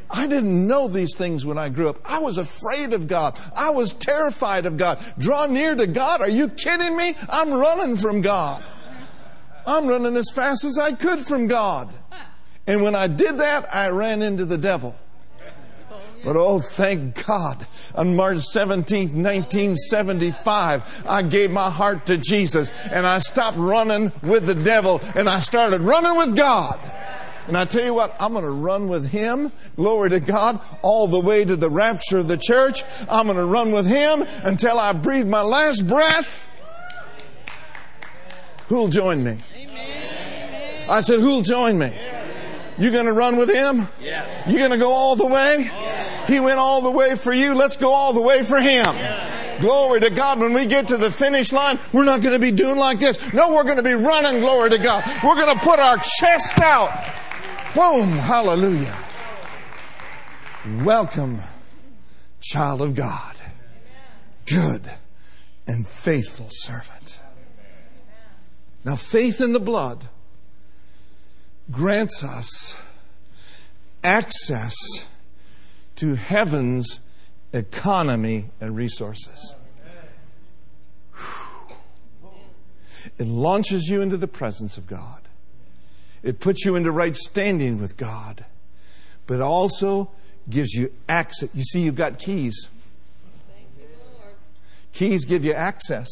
I 0.10 0.26
didn't 0.28 0.68
know 0.68 0.88
these 0.88 1.18
things 1.18 1.46
when 1.46 1.58
I 1.58 1.68
grew 1.68 1.90
up. 1.90 2.00
I 2.06 2.20
was 2.20 2.38
afraid 2.38 2.94
of 2.94 3.10
God. 3.10 3.38
I 3.58 3.72
was 3.72 3.92
terrified 3.92 4.66
of 4.66 4.78
God. 4.78 5.04
Draw 5.18 5.48
near 5.48 5.76
to 5.76 5.86
God? 5.86 6.22
Are 6.22 6.30
you 6.30 6.48
kidding 6.48 6.96
me? 6.96 7.18
I'm 7.28 7.52
running 7.52 7.98
from 7.98 8.22
God. 8.22 8.64
I'm 9.66 9.86
running 9.86 10.16
as 10.16 10.32
fast 10.34 10.64
as 10.64 10.78
I 10.78 10.94
could 10.94 11.20
from 11.26 11.48
God. 11.48 11.94
And 12.68 12.84
when 12.84 12.96
I 12.96 13.08
did 13.08 13.38
that, 13.38 13.74
I 13.74 13.90
ran 13.90 14.22
into 14.22 14.46
the 14.46 14.58
devil. 14.58 14.96
But 16.24 16.36
oh, 16.36 16.60
thank 16.60 17.26
God. 17.26 17.66
On 17.96 18.16
March 18.16 18.40
17th, 18.54 19.14
1975, 19.14 21.04
I 21.08 21.22
gave 21.22 21.52
my 21.52 21.70
heart 21.70 22.06
to 22.08 22.18
Jesus 22.18 22.72
and 22.92 23.08
I 23.08 23.20
stopped 23.20 23.58
running 23.58 24.12
with 24.22 24.46
the 24.46 24.56
devil 24.56 25.00
and 25.16 25.30
I 25.30 25.40
started 25.40 25.82
running 25.82 26.18
with 26.18 26.36
God. 26.36 26.80
And 27.48 27.56
I 27.56 27.64
tell 27.64 27.86
you 27.86 27.94
what, 27.94 28.14
I'm 28.20 28.34
going 28.34 28.44
to 28.44 28.52
run 28.52 28.90
with 28.90 29.10
Him, 29.10 29.54
glory 29.78 30.10
to 30.10 30.20
God, 30.20 30.60
all 30.82 31.08
the 31.08 31.20
way 31.20 31.46
to 31.46 31.56
the 31.56 31.70
rapture 31.70 32.18
of 32.18 32.28
the 32.28 32.36
church. 32.36 32.84
I'm 33.10 33.28
going 33.28 33.38
to 33.38 33.46
run 33.46 33.72
with 33.72 33.88
Him 33.88 34.26
until 34.44 34.78
I 34.78 34.92
breathe 34.92 35.28
my 35.28 35.44
last 35.44 35.88
breath. 35.88 36.46
Who'll 38.68 38.90
join 38.90 39.24
me? 39.24 39.38
I 40.90 41.00
said, 41.00 41.22
Who'll 41.22 41.42
join 41.42 41.78
me? 41.78 41.98
You 42.78 42.92
going 42.92 43.06
to 43.06 43.14
run 43.14 43.38
with 43.38 43.50
Him? 43.50 43.88
Yes. 44.02 44.48
You 44.48 44.60
going 44.60 44.72
to 44.72 44.78
go 44.78 44.92
all 44.92 45.16
the 45.16 45.26
way? 45.26 45.70
He 46.28 46.40
went 46.40 46.60
all 46.60 46.82
the 46.82 46.92
way 46.92 47.16
for 47.16 47.34
you. 47.34 47.56
Let's 47.56 47.78
go 47.78 47.92
all 47.92 48.14
the 48.14 48.22
way 48.22 48.44
for 48.44 48.60
Him. 48.60 48.86
Glory 49.60 50.00
to 50.02 50.10
God. 50.10 50.40
When 50.40 50.54
we 50.54 50.66
get 50.68 50.90
to 50.90 50.98
the 50.98 51.10
finish 51.10 51.52
line, 51.52 51.80
we're 51.92 52.06
not 52.06 52.22
going 52.22 52.34
to 52.34 52.40
be 52.40 52.52
doing 52.52 52.78
like 52.78 53.00
this. 53.00 53.18
No, 53.34 53.54
we're 53.54 53.64
going 53.64 53.78
to 53.78 53.84
be 53.84 53.94
running. 53.94 54.42
Glory 54.42 54.70
to 54.70 54.78
God. 54.78 55.04
We're 55.24 55.36
going 55.36 55.58
to 55.58 55.64
put 55.64 55.80
our 55.80 55.98
chest 55.98 56.60
out. 56.60 56.92
Boom. 57.74 58.10
Hallelujah. 58.10 58.96
Welcome, 60.84 61.40
child 62.42 62.82
of 62.82 62.94
God. 62.94 63.36
Good 64.46 64.90
and 65.66 65.88
faithful 65.88 66.48
servant. 66.50 67.20
Now, 68.84 68.96
faith 68.96 69.42
in 69.42 69.54
the 69.54 69.60
blood 69.60 70.08
grants 71.72 72.24
us 72.24 72.78
access 74.04 74.76
to 75.96 76.16
heaven's 76.16 77.00
economy 77.54 78.50
and 78.62 78.76
resources. 78.76 79.54
It 83.18 83.28
launches 83.28 83.88
you 83.88 84.02
into 84.02 84.18
the 84.18 84.28
presence 84.28 84.78
of 84.78 84.86
God. 84.86 85.22
It 86.24 86.40
puts 86.40 86.66
you 86.66 86.76
into 86.76 86.92
right 86.92 87.16
standing 87.16 87.80
with 87.80 87.98
God. 87.98 88.46
But 89.26 89.36
it 89.36 89.42
also 89.42 90.12
gives 90.50 90.74
you 90.74 90.92
access. 91.10 91.50
You 91.54 91.64
see, 91.64 91.82
you've 91.82 91.96
got 91.96 92.20
keys. 92.20 92.70
Thank 93.50 93.68
you, 93.78 93.86
Lord. 94.14 94.36
Keys 94.94 95.26
give 95.26 95.44
you 95.44 95.54
access. 95.54 96.08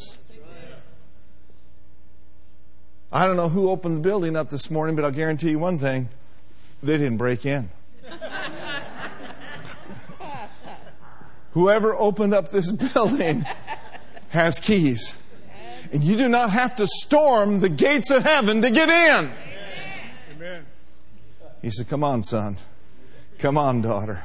I 3.15 3.25
don't 3.27 3.37
know 3.37 3.47
who 3.47 3.69
opened 3.69 3.95
the 3.95 4.01
building 4.01 4.35
up 4.35 4.49
this 4.49 4.69
morning, 4.69 4.97
but 4.97 5.05
I'll 5.05 5.11
guarantee 5.11 5.51
you 5.51 5.57
one 5.57 5.79
thing 5.79 6.09
they 6.83 6.97
didn't 6.97 7.15
break 7.15 7.45
in. 7.45 7.69
Whoever 11.53 11.95
opened 11.95 12.33
up 12.33 12.51
this 12.51 12.69
building 12.93 13.45
has 14.31 14.59
keys. 14.59 15.15
And 15.93 16.03
you 16.03 16.17
do 16.17 16.27
not 16.27 16.49
have 16.49 16.75
to 16.75 16.87
storm 16.87 17.61
the 17.61 17.69
gates 17.69 18.11
of 18.11 18.23
heaven 18.23 18.61
to 18.63 18.69
get 18.69 18.89
in. 18.89 19.31
Amen. 20.35 20.65
He 21.61 21.69
said, 21.69 21.87
Come 21.87 22.03
on, 22.03 22.21
son. 22.21 22.57
Come 23.39 23.57
on, 23.57 23.81
daughter. 23.81 24.23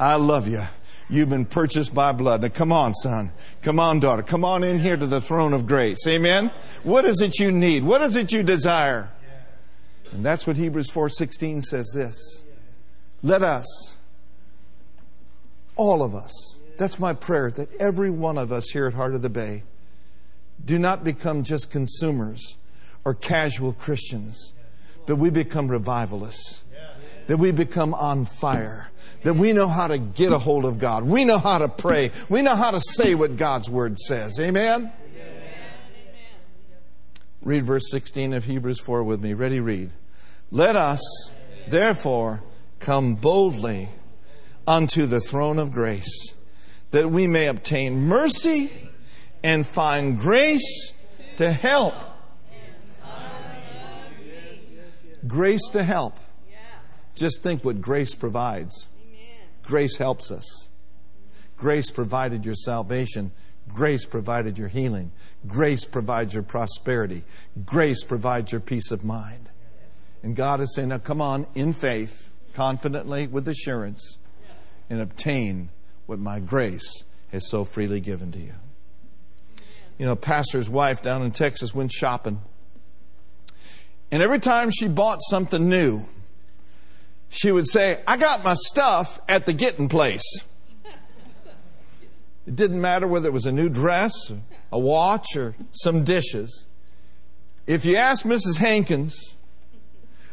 I 0.00 0.16
love 0.16 0.48
you. 0.48 0.64
You've 1.08 1.30
been 1.30 1.44
purchased 1.44 1.94
by 1.94 2.12
blood. 2.12 2.42
Now, 2.42 2.48
come 2.48 2.72
on, 2.72 2.92
son. 2.94 3.32
Come 3.62 3.78
on, 3.78 4.00
daughter. 4.00 4.22
Come 4.22 4.44
on 4.44 4.64
in 4.64 4.80
here 4.80 4.96
to 4.96 5.06
the 5.06 5.20
throne 5.20 5.52
of 5.52 5.66
grace. 5.66 6.04
Amen. 6.06 6.50
What 6.82 7.04
is 7.04 7.20
it 7.20 7.38
you 7.38 7.52
need? 7.52 7.84
What 7.84 8.02
is 8.02 8.16
it 8.16 8.32
you 8.32 8.42
desire? 8.42 9.10
And 10.12 10.24
that's 10.24 10.46
what 10.46 10.56
Hebrews 10.56 10.90
4:16 10.90 11.62
says 11.62 11.90
this. 11.94 12.42
Let 13.22 13.42
us 13.42 13.96
all 15.76 16.02
of 16.02 16.14
us. 16.14 16.58
That's 16.78 16.98
my 16.98 17.12
prayer 17.12 17.50
that 17.52 17.74
every 17.76 18.10
one 18.10 18.36
of 18.36 18.52
us 18.52 18.70
here 18.70 18.86
at 18.86 18.94
Heart 18.94 19.14
of 19.14 19.22
the 19.22 19.30
Bay 19.30 19.62
do 20.64 20.78
not 20.78 21.04
become 21.04 21.42
just 21.42 21.70
consumers 21.70 22.56
or 23.04 23.14
casual 23.14 23.72
Christians, 23.72 24.52
but 25.06 25.16
we 25.16 25.30
become 25.30 25.68
revivalists. 25.68 26.64
That 27.28 27.38
we 27.38 27.50
become 27.50 27.92
on 27.94 28.24
fire. 28.24 28.90
That 29.26 29.34
we 29.34 29.52
know 29.52 29.66
how 29.66 29.88
to 29.88 29.98
get 29.98 30.30
a 30.30 30.38
hold 30.38 30.64
of 30.64 30.78
God. 30.78 31.02
We 31.02 31.24
know 31.24 31.38
how 31.38 31.58
to 31.58 31.66
pray. 31.66 32.12
We 32.28 32.42
know 32.42 32.54
how 32.54 32.70
to 32.70 32.80
say 32.80 33.16
what 33.16 33.36
God's 33.36 33.68
Word 33.68 33.98
says. 33.98 34.38
Amen? 34.38 34.92
Read 37.42 37.64
verse 37.64 37.90
16 37.90 38.34
of 38.34 38.44
Hebrews 38.44 38.78
4 38.78 39.02
with 39.02 39.20
me. 39.20 39.34
Ready, 39.34 39.58
read. 39.58 39.90
Let 40.52 40.76
us, 40.76 41.00
therefore, 41.66 42.44
come 42.78 43.16
boldly 43.16 43.88
unto 44.64 45.06
the 45.06 45.18
throne 45.18 45.58
of 45.58 45.72
grace, 45.72 46.32
that 46.92 47.10
we 47.10 47.26
may 47.26 47.48
obtain 47.48 48.02
mercy 48.02 48.70
and 49.42 49.66
find 49.66 50.20
grace 50.20 50.92
to 51.38 51.50
help. 51.50 51.94
Grace 55.26 55.68
to 55.70 55.82
help. 55.82 56.16
Just 57.16 57.42
think 57.42 57.64
what 57.64 57.80
grace 57.80 58.14
provides. 58.14 58.86
Grace 59.66 59.96
helps 59.96 60.30
us. 60.30 60.68
Grace 61.56 61.90
provided 61.90 62.44
your 62.44 62.54
salvation. 62.54 63.32
Grace 63.68 64.06
provided 64.06 64.58
your 64.58 64.68
healing. 64.68 65.10
Grace 65.46 65.84
provides 65.84 66.34
your 66.34 66.44
prosperity. 66.44 67.24
Grace 67.64 68.04
provides 68.04 68.52
your 68.52 68.60
peace 68.60 68.92
of 68.92 69.04
mind. 69.04 69.48
And 70.22 70.36
God 70.36 70.60
is 70.60 70.74
saying, 70.74 70.88
now 70.88 70.98
come 70.98 71.20
on 71.20 71.46
in 71.54 71.72
faith, 71.72 72.30
confidently, 72.54 73.26
with 73.26 73.48
assurance, 73.48 74.18
and 74.88 75.00
obtain 75.00 75.70
what 76.06 76.20
my 76.20 76.38
grace 76.38 77.02
has 77.32 77.48
so 77.48 77.64
freely 77.64 78.00
given 78.00 78.30
to 78.32 78.38
you. 78.38 78.54
You 79.98 80.06
know, 80.06 80.14
pastor's 80.14 80.70
wife 80.70 81.02
down 81.02 81.22
in 81.22 81.32
Texas 81.32 81.74
went 81.74 81.90
shopping. 81.90 82.40
And 84.12 84.22
every 84.22 84.38
time 84.38 84.70
she 84.70 84.86
bought 84.86 85.18
something 85.22 85.68
new, 85.68 86.06
she 87.28 87.52
would 87.52 87.66
say, 87.66 88.00
I 88.06 88.16
got 88.16 88.44
my 88.44 88.54
stuff 88.54 89.20
at 89.28 89.46
the 89.46 89.52
getting 89.52 89.88
place. 89.88 90.22
It 92.46 92.54
didn't 92.54 92.80
matter 92.80 93.08
whether 93.08 93.28
it 93.28 93.32
was 93.32 93.46
a 93.46 93.52
new 93.52 93.68
dress, 93.68 94.32
a 94.70 94.78
watch, 94.78 95.36
or 95.36 95.56
some 95.72 96.04
dishes. 96.04 96.66
If 97.66 97.84
you 97.84 97.96
asked 97.96 98.24
Mrs. 98.24 98.58
Hankins 98.58 99.34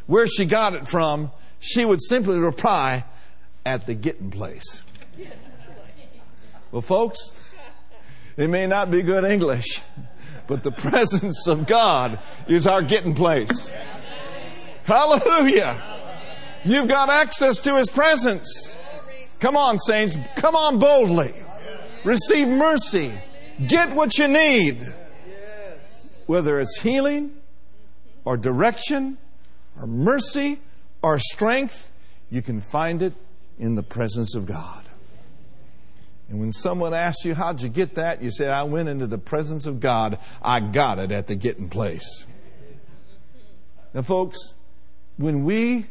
where 0.06 0.26
she 0.26 0.44
got 0.44 0.74
it 0.74 0.86
from, 0.86 1.32
she 1.58 1.84
would 1.84 2.00
simply 2.00 2.38
reply, 2.38 3.04
at 3.66 3.86
the 3.86 3.94
getting 3.94 4.30
place. 4.30 4.82
Well, 6.70 6.82
folks, 6.82 7.32
It 8.36 8.50
may 8.50 8.66
not 8.66 8.90
be 8.90 9.02
good 9.02 9.24
English, 9.24 9.80
but 10.48 10.64
the 10.64 10.72
presence 10.86 11.46
of 11.46 11.66
God 11.66 12.18
is 12.48 12.66
our 12.66 12.82
getting 12.82 13.14
place. 13.14 13.72
Hallelujah. 14.84 15.93
You've 16.64 16.88
got 16.88 17.10
access 17.10 17.58
to 17.60 17.76
His 17.76 17.90
presence. 17.90 18.78
Come 19.40 19.56
on, 19.56 19.78
saints. 19.78 20.16
Come 20.36 20.56
on 20.56 20.78
boldly. 20.78 21.34
Receive 22.04 22.48
mercy. 22.48 23.12
Get 23.66 23.94
what 23.94 24.18
you 24.18 24.28
need. 24.28 24.86
Whether 26.26 26.60
it's 26.60 26.80
healing 26.80 27.32
or 28.24 28.36
direction 28.36 29.18
or 29.78 29.86
mercy 29.86 30.60
or 31.02 31.18
strength, 31.18 31.90
you 32.30 32.40
can 32.40 32.60
find 32.60 33.02
it 33.02 33.12
in 33.58 33.74
the 33.74 33.82
presence 33.82 34.34
of 34.34 34.46
God. 34.46 34.84
And 36.28 36.40
when 36.40 36.52
someone 36.52 36.94
asks 36.94 37.24
you, 37.24 37.34
How'd 37.34 37.60
you 37.60 37.68
get 37.68 37.96
that? 37.96 38.22
You 38.22 38.30
say, 38.30 38.48
I 38.48 38.62
went 38.62 38.88
into 38.88 39.06
the 39.06 39.18
presence 39.18 39.66
of 39.66 39.80
God. 39.80 40.18
I 40.42 40.60
got 40.60 40.98
it 40.98 41.12
at 41.12 41.26
the 41.26 41.36
getting 41.36 41.68
place. 41.68 42.26
Now, 43.92 44.02
folks, 44.02 44.54
when 45.16 45.44
we 45.44 45.86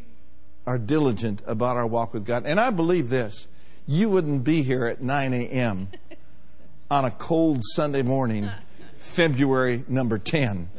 are 0.65 0.77
diligent 0.77 1.41
about 1.45 1.77
our 1.77 1.87
walk 1.87 2.13
with 2.13 2.25
God, 2.25 2.43
and 2.45 2.59
I 2.59 2.69
believe 2.69 3.09
this, 3.09 3.47
you 3.85 4.09
wouldn't 4.09 4.43
be 4.43 4.63
here 4.63 4.85
at 4.85 5.01
9 5.01 5.33
a.m. 5.33 5.89
on 6.91 7.05
a 7.05 7.11
cold 7.11 7.59
Sunday 7.75 8.01
morning, 8.01 8.49
February 8.97 9.83
number 9.87 10.17
10, 10.17 10.69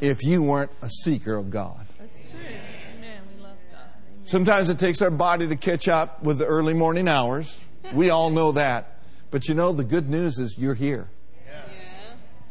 if 0.00 0.22
you 0.22 0.42
weren't 0.42 0.70
a 0.82 0.88
seeker 0.88 1.34
of 1.34 1.50
God. 1.50 1.86
That's 1.98 2.20
true. 2.20 2.40
Amen. 2.40 3.20
We 3.36 3.42
love 3.42 3.56
God. 3.72 3.80
Amen. 3.80 4.26
Sometimes 4.26 4.68
it 4.68 4.78
takes 4.78 5.00
our 5.00 5.10
body 5.10 5.48
to 5.48 5.56
catch 5.56 5.88
up 5.88 6.22
with 6.22 6.38
the 6.38 6.46
early 6.46 6.74
morning 6.74 7.08
hours. 7.08 7.60
We 7.94 8.10
all 8.10 8.30
know 8.30 8.52
that. 8.52 8.98
But 9.30 9.48
you 9.48 9.54
know, 9.54 9.72
the 9.72 9.84
good 9.84 10.08
news 10.08 10.38
is 10.38 10.56
you're 10.58 10.74
here. 10.74 11.10
Yeah. 11.46 11.62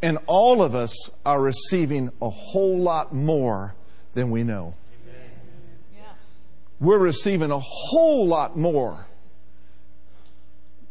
And 0.02 0.18
all 0.28 0.62
of 0.62 0.76
us 0.76 1.10
are 1.26 1.42
receiving 1.42 2.12
a 2.22 2.30
whole 2.30 2.80
lot 2.80 3.14
more 3.14 3.76
than 4.14 4.30
we 4.32 4.44
know. 4.44 4.76
We're 6.80 7.00
receiving 7.00 7.52
a 7.52 7.60
whole 7.60 8.28
lot 8.28 8.58
more 8.58 9.06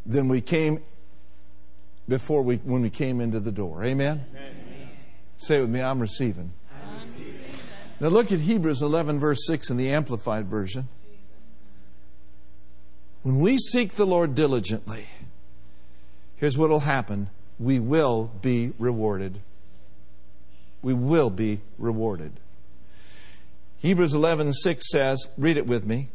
than 0.06 0.28
we 0.28 0.40
came 0.40 0.82
before 2.08 2.42
we 2.42 2.56
when 2.56 2.82
we 2.82 2.90
came 2.90 3.20
into 3.20 3.40
the 3.40 3.52
door. 3.52 3.84
Amen. 3.84 4.24
Say 5.36 5.58
it 5.58 5.60
with 5.62 5.70
me, 5.70 5.82
I'm 5.82 6.00
receiving. 6.00 6.52
Now 8.00 8.08
look 8.08 8.32
at 8.32 8.40
Hebrews 8.40 8.82
11 8.82 9.20
verse 9.20 9.46
6 9.46 9.70
in 9.70 9.76
the 9.76 9.90
amplified 9.90 10.46
version. 10.46 10.88
When 13.22 13.38
we 13.38 13.56
seek 13.58 13.92
the 13.92 14.06
Lord 14.06 14.34
diligently, 14.34 15.06
here's 16.36 16.58
what 16.58 16.70
will 16.70 16.80
happen. 16.80 17.30
We 17.58 17.78
will 17.78 18.30
be 18.42 18.72
rewarded. 18.78 19.40
We 20.82 20.92
will 20.92 21.30
be 21.30 21.60
rewarded. 21.78 22.32
Hebrews 23.84 24.14
11:6 24.14 24.80
says, 24.80 25.28
read 25.36 25.58
it 25.58 25.66
with 25.66 25.84
me. 25.84 26.08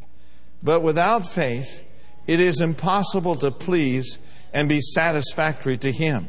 But 0.60 0.80
without 0.80 1.24
faith, 1.24 1.84
it 2.26 2.40
is 2.40 2.60
impossible 2.60 3.36
to 3.36 3.52
please 3.52 4.18
and 4.52 4.68
be 4.68 4.80
satisfactory 4.80 5.78
to 5.78 5.92
him. 5.92 6.26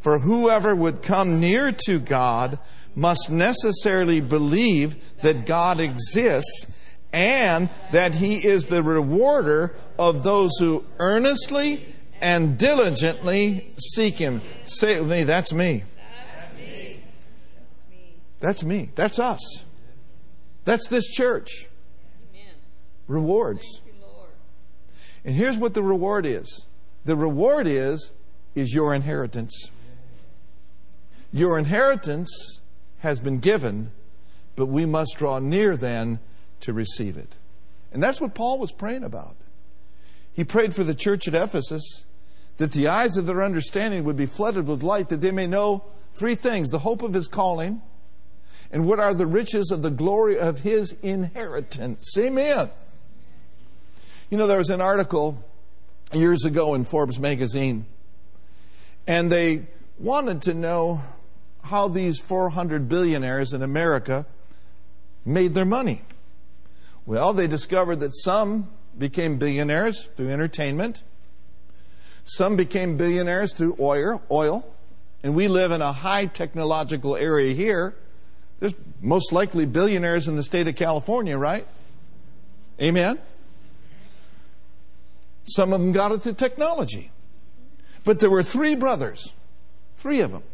For 0.00 0.20
whoever 0.20 0.74
would 0.74 1.02
come 1.02 1.38
near 1.38 1.72
to 1.84 2.00
God 2.00 2.58
must 2.96 3.30
necessarily 3.30 4.22
believe 4.22 5.20
that 5.20 5.44
God 5.44 5.78
exists 5.78 6.74
and 7.12 7.68
that 7.92 8.14
he 8.14 8.36
is 8.36 8.64
the 8.64 8.82
rewarder 8.82 9.74
of 9.98 10.22
those 10.22 10.52
who 10.58 10.86
earnestly 10.98 11.84
and 12.22 12.56
diligently 12.56 13.66
seek 13.76 14.14
him. 14.14 14.40
Say 14.64 14.94
it 14.94 15.00
with 15.00 15.10
me, 15.10 15.24
that's 15.24 15.52
me. 15.52 15.84
That's 18.40 18.64
me. 18.64 18.88
That's 18.94 19.18
us. 19.18 19.64
That's 20.64 20.88
this 20.88 21.08
church. 21.08 21.68
Amen. 22.32 22.54
Rewards. 23.08 23.82
You, 23.86 23.92
Lord. 24.00 24.30
And 25.24 25.34
here's 25.34 25.58
what 25.58 25.74
the 25.74 25.82
reward 25.82 26.26
is. 26.26 26.66
The 27.04 27.16
reward 27.16 27.66
is 27.66 28.12
is 28.54 28.74
your 28.74 28.94
inheritance. 28.94 29.70
Your 31.32 31.58
inheritance 31.58 32.60
has 32.98 33.18
been 33.18 33.38
given, 33.38 33.90
but 34.54 34.66
we 34.66 34.84
must 34.84 35.16
draw 35.16 35.38
near 35.38 35.76
then 35.76 36.20
to 36.60 36.72
receive 36.72 37.16
it. 37.16 37.38
And 37.92 38.02
that's 38.02 38.20
what 38.20 38.34
Paul 38.34 38.58
was 38.58 38.72
praying 38.72 39.04
about. 39.04 39.36
He 40.32 40.44
prayed 40.44 40.74
for 40.74 40.84
the 40.84 40.94
church 40.94 41.26
at 41.26 41.34
Ephesus 41.34 42.04
that 42.58 42.72
the 42.72 42.88
eyes 42.88 43.16
of 43.16 43.26
their 43.26 43.42
understanding 43.42 44.04
would 44.04 44.16
be 44.16 44.26
flooded 44.26 44.66
with 44.66 44.82
light, 44.82 45.08
that 45.08 45.20
they 45.20 45.30
may 45.30 45.46
know 45.46 45.84
three 46.12 46.34
things 46.34 46.68
the 46.68 46.80
hope 46.80 47.02
of 47.02 47.14
his 47.14 47.26
calling, 47.26 47.82
and 48.72 48.86
what 48.86 48.98
are 48.98 49.12
the 49.12 49.26
riches 49.26 49.70
of 49.70 49.82
the 49.82 49.90
glory 49.90 50.38
of 50.38 50.60
his 50.60 50.92
inheritance. 51.02 52.16
Amen. 52.18 52.70
You 54.30 54.38
know, 54.38 54.46
there 54.46 54.58
was 54.58 54.70
an 54.70 54.80
article 54.80 55.44
years 56.12 56.44
ago 56.44 56.74
in 56.74 56.84
Forbes 56.84 57.20
magazine, 57.20 57.84
and 59.06 59.30
they 59.30 59.66
wanted 59.98 60.42
to 60.42 60.54
know 60.54 61.02
how 61.64 61.86
these 61.86 62.18
400 62.18 62.88
billionaires 62.88 63.52
in 63.52 63.62
America 63.62 64.26
made 65.24 65.54
their 65.54 65.66
money. 65.66 66.00
Well, 67.04 67.32
they 67.32 67.46
discovered 67.46 67.96
that 67.96 68.14
some 68.14 68.70
became 68.96 69.36
billionaires 69.36 70.08
through 70.16 70.30
entertainment. 70.30 71.02
Some 72.24 72.56
became 72.56 72.96
billionaires 72.96 73.52
through 73.52 73.76
oil, 73.78 74.22
oil. 74.30 74.66
And 75.22 75.34
we 75.34 75.48
live 75.48 75.72
in 75.72 75.82
a 75.82 75.92
high 75.92 76.26
technological 76.26 77.16
area 77.16 77.54
here. 77.54 77.94
There's 78.62 78.74
most 79.00 79.32
likely 79.32 79.66
billionaires 79.66 80.28
in 80.28 80.36
the 80.36 80.44
state 80.44 80.68
of 80.68 80.76
California, 80.76 81.36
right? 81.36 81.66
Amen? 82.80 83.18
Some 85.42 85.72
of 85.72 85.80
them 85.80 85.90
got 85.90 86.12
it 86.12 86.18
through 86.18 86.34
technology. 86.34 87.10
But 88.04 88.20
there 88.20 88.30
were 88.30 88.44
three 88.44 88.76
brothers, 88.76 89.32
three 89.96 90.20
of 90.20 90.30
them. 90.30 90.44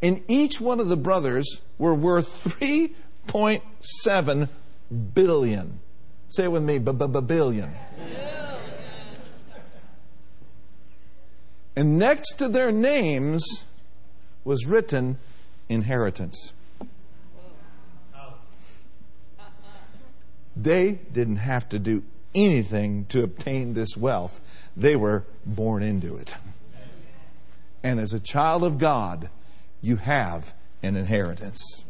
And 0.00 0.22
each 0.28 0.60
one 0.60 0.78
of 0.78 0.88
the 0.88 0.96
brothers 0.96 1.60
were 1.78 1.96
worth 1.96 2.44
3.7 2.44 4.48
billion. 5.12 5.80
Say 6.28 6.44
it 6.44 6.52
with 6.52 6.62
me, 6.62 6.78
billion. 6.78 7.72
And 11.74 11.98
next 11.98 12.34
to 12.34 12.48
their 12.48 12.70
names 12.70 13.64
was 14.44 14.64
written 14.64 15.18
inheritance. 15.68 16.52
They 20.62 20.98
didn't 21.12 21.36
have 21.36 21.68
to 21.70 21.78
do 21.78 22.02
anything 22.34 23.06
to 23.06 23.22
obtain 23.22 23.74
this 23.74 23.96
wealth, 23.96 24.40
they 24.76 24.94
were 24.94 25.24
born 25.44 25.82
into 25.82 26.16
it. 26.16 26.34
And 27.82 27.98
as 27.98 28.12
a 28.12 28.20
child 28.20 28.62
of 28.62 28.78
God, 28.78 29.30
you 29.80 29.96
have 29.96 30.54
an 30.82 30.96
inheritance. 30.96 31.84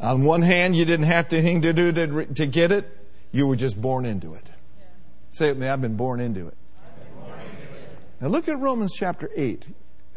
On 0.00 0.24
one 0.24 0.42
hand, 0.42 0.76
you 0.76 0.84
didn't 0.84 1.06
have 1.06 1.32
anything 1.32 1.62
to 1.62 1.72
do 1.72 1.92
to, 1.92 2.26
to 2.26 2.46
get 2.46 2.72
it, 2.72 2.96
you 3.32 3.46
were 3.46 3.56
just 3.56 3.80
born 3.80 4.04
into 4.04 4.34
it. 4.34 4.48
Say 5.28 5.48
it 5.48 5.50
with 5.50 5.58
me, 5.58 5.68
I've 5.68 5.80
been 5.80 5.96
born 5.96 6.20
into 6.20 6.48
it. 6.48 6.56
Now 8.20 8.28
look 8.28 8.48
at 8.48 8.58
Romans 8.58 8.92
chapter 8.94 9.30
8. 9.34 9.68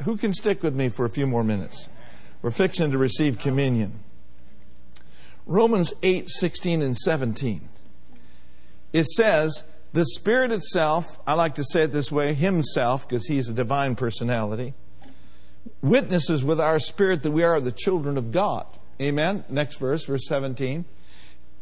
Who 0.04 0.18
can 0.18 0.34
stick 0.34 0.64
with 0.64 0.76
me 0.76 0.90
for 0.90 1.06
a 1.06 1.10
few 1.10 1.28
more 1.28 1.44
minutes? 1.44 1.88
We're 2.42 2.52
fixing 2.52 2.92
to 2.92 2.98
receive 2.98 3.38
communion. 3.38 4.00
Romans 5.46 5.94
8, 6.04 6.30
16 6.30 6.82
and 6.82 6.98
17. 6.98 7.68
It 8.94 9.06
says, 9.06 9.64
the 9.94 10.06
Spirit 10.06 10.52
itself, 10.52 11.20
I 11.28 11.34
like 11.34 11.56
to 11.56 11.64
say 11.64 11.84
it 11.84 11.92
this 11.92 12.12
way, 12.12 12.34
Himself, 12.34 13.08
because 13.08 13.28
He's 13.28 13.48
a 13.48 13.54
divine 13.54 13.96
personality, 13.96 14.74
witnesses 15.82 16.44
with 16.44 16.60
our 16.60 16.80
spirit 16.80 17.24
that 17.24 17.32
we 17.32 17.44
are 17.44 17.60
the 17.60 17.72
children 17.72 18.18
of 18.18 18.32
God. 18.32 18.66
Amen. 19.02 19.44
Next 19.50 19.78
verse, 19.78 20.04
verse 20.04 20.26
17. 20.28 20.86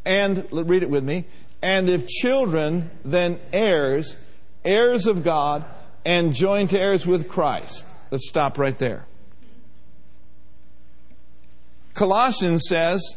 And, 0.04 0.46
read 0.50 0.82
it 0.82 0.90
with 0.90 1.04
me. 1.04 1.24
And 1.60 1.88
if 1.88 2.06
children, 2.08 2.90
then 3.04 3.38
heirs, 3.52 4.16
heirs 4.64 5.06
of 5.06 5.22
God, 5.22 5.64
and 6.04 6.34
joint 6.34 6.72
heirs 6.72 7.06
with 7.06 7.28
Christ. 7.28 7.86
Let's 8.10 8.28
stop 8.28 8.58
right 8.58 8.76
there. 8.78 9.06
Colossians 11.94 12.64
says 12.66 13.16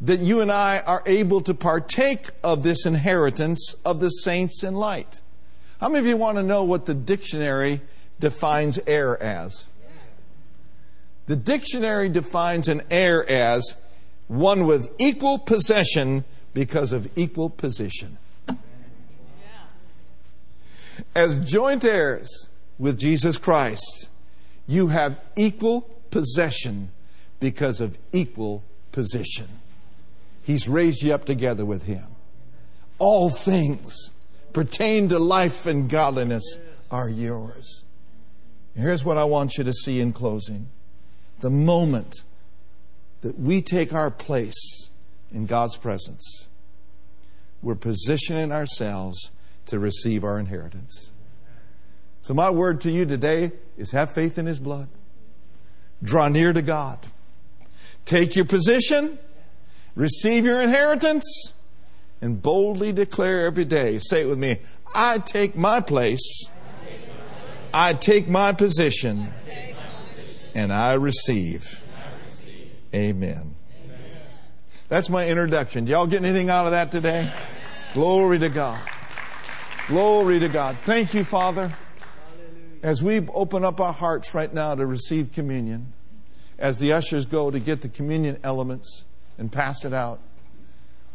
that 0.00 0.20
you 0.20 0.40
and 0.40 0.50
I 0.50 0.80
are 0.80 1.02
able 1.06 1.40
to 1.42 1.54
partake 1.54 2.30
of 2.44 2.62
this 2.62 2.84
inheritance 2.84 3.74
of 3.84 4.00
the 4.00 4.08
saints 4.08 4.62
in 4.62 4.74
light. 4.74 5.20
How 5.80 5.88
many 5.88 6.00
of 6.00 6.06
you 6.06 6.16
want 6.16 6.36
to 6.38 6.42
know 6.42 6.64
what 6.64 6.86
the 6.86 6.94
dictionary 6.94 7.80
defines 8.20 8.78
heir 8.86 9.20
as? 9.22 9.66
The 11.26 11.36
dictionary 11.36 12.08
defines 12.08 12.68
an 12.68 12.82
heir 12.90 13.28
as 13.28 13.74
one 14.28 14.66
with 14.66 14.92
equal 14.98 15.38
possession 15.38 16.24
because 16.54 16.92
of 16.92 17.08
equal 17.16 17.50
position. 17.50 18.18
As 21.14 21.38
joint 21.50 21.84
heirs, 21.84 22.48
with 22.78 22.98
Jesus 22.98 23.38
Christ, 23.38 24.08
you 24.66 24.88
have 24.88 25.18
equal 25.34 25.82
possession 26.10 26.90
because 27.40 27.80
of 27.80 27.98
equal 28.12 28.64
position. 28.92 29.48
He's 30.46 30.68
raised 30.68 31.02
you 31.02 31.12
up 31.12 31.24
together 31.24 31.64
with 31.64 31.86
Him. 31.86 32.04
All 33.00 33.30
things 33.30 34.10
pertain 34.52 35.08
to 35.08 35.18
life 35.18 35.66
and 35.66 35.90
godliness 35.90 36.58
are 36.88 37.08
yours. 37.08 37.82
Here's 38.76 39.04
what 39.04 39.18
I 39.18 39.24
want 39.24 39.58
you 39.58 39.64
to 39.64 39.72
see 39.72 40.00
in 40.00 40.12
closing 40.12 40.68
the 41.40 41.50
moment 41.50 42.22
that 43.22 43.40
we 43.40 43.60
take 43.60 43.92
our 43.92 44.08
place 44.08 44.88
in 45.32 45.46
God's 45.46 45.76
presence, 45.76 46.46
we're 47.60 47.74
positioning 47.74 48.52
ourselves 48.52 49.32
to 49.66 49.80
receive 49.80 50.22
our 50.22 50.38
inheritance. 50.38 51.10
So, 52.20 52.34
my 52.34 52.50
word 52.50 52.80
to 52.82 52.90
you 52.92 53.04
today 53.04 53.50
is 53.76 53.90
have 53.90 54.12
faith 54.12 54.38
in 54.38 54.46
His 54.46 54.60
blood, 54.60 54.88
draw 56.04 56.28
near 56.28 56.52
to 56.52 56.62
God, 56.62 57.00
take 58.04 58.36
your 58.36 58.44
position, 58.44 59.18
receive 59.96 60.44
your 60.44 60.62
inheritance, 60.62 61.54
and 62.20 62.40
boldly 62.40 62.92
declare 62.92 63.44
every 63.46 63.64
day. 63.64 63.98
Say 63.98 64.22
it 64.22 64.26
with 64.26 64.38
me 64.38 64.58
I 64.94 65.18
take 65.18 65.56
my 65.56 65.80
place, 65.80 66.48
I 67.74 67.94
take 67.94 68.28
my 68.28 68.52
position, 68.52 69.32
and 70.54 70.72
I 70.72 70.92
receive. 70.92 71.84
Amen. 72.94 73.56
That's 74.88 75.10
my 75.10 75.28
introduction. 75.28 75.84
Do 75.84 75.92
y'all 75.92 76.06
get 76.06 76.22
anything 76.22 76.48
out 76.48 76.64
of 76.66 76.70
that 76.70 76.92
today? 76.92 77.30
Glory 77.92 78.38
to 78.38 78.48
God. 78.48 78.80
Glory 79.88 80.38
to 80.38 80.48
God. 80.48 80.76
Thank 80.78 81.12
you, 81.12 81.24
Father. 81.24 81.72
As 82.82 83.02
we 83.02 83.26
open 83.28 83.64
up 83.64 83.80
our 83.80 83.92
hearts 83.92 84.32
right 84.32 84.52
now 84.52 84.76
to 84.76 84.86
receive 84.86 85.32
communion, 85.32 85.92
as 86.58 86.78
the 86.78 86.92
ushers 86.92 87.26
go 87.26 87.50
to 87.50 87.58
get 87.58 87.82
the 87.82 87.88
communion 87.88 88.38
elements 88.44 89.05
and 89.38 89.50
pass 89.50 89.84
it 89.84 89.92
out, 89.92 90.20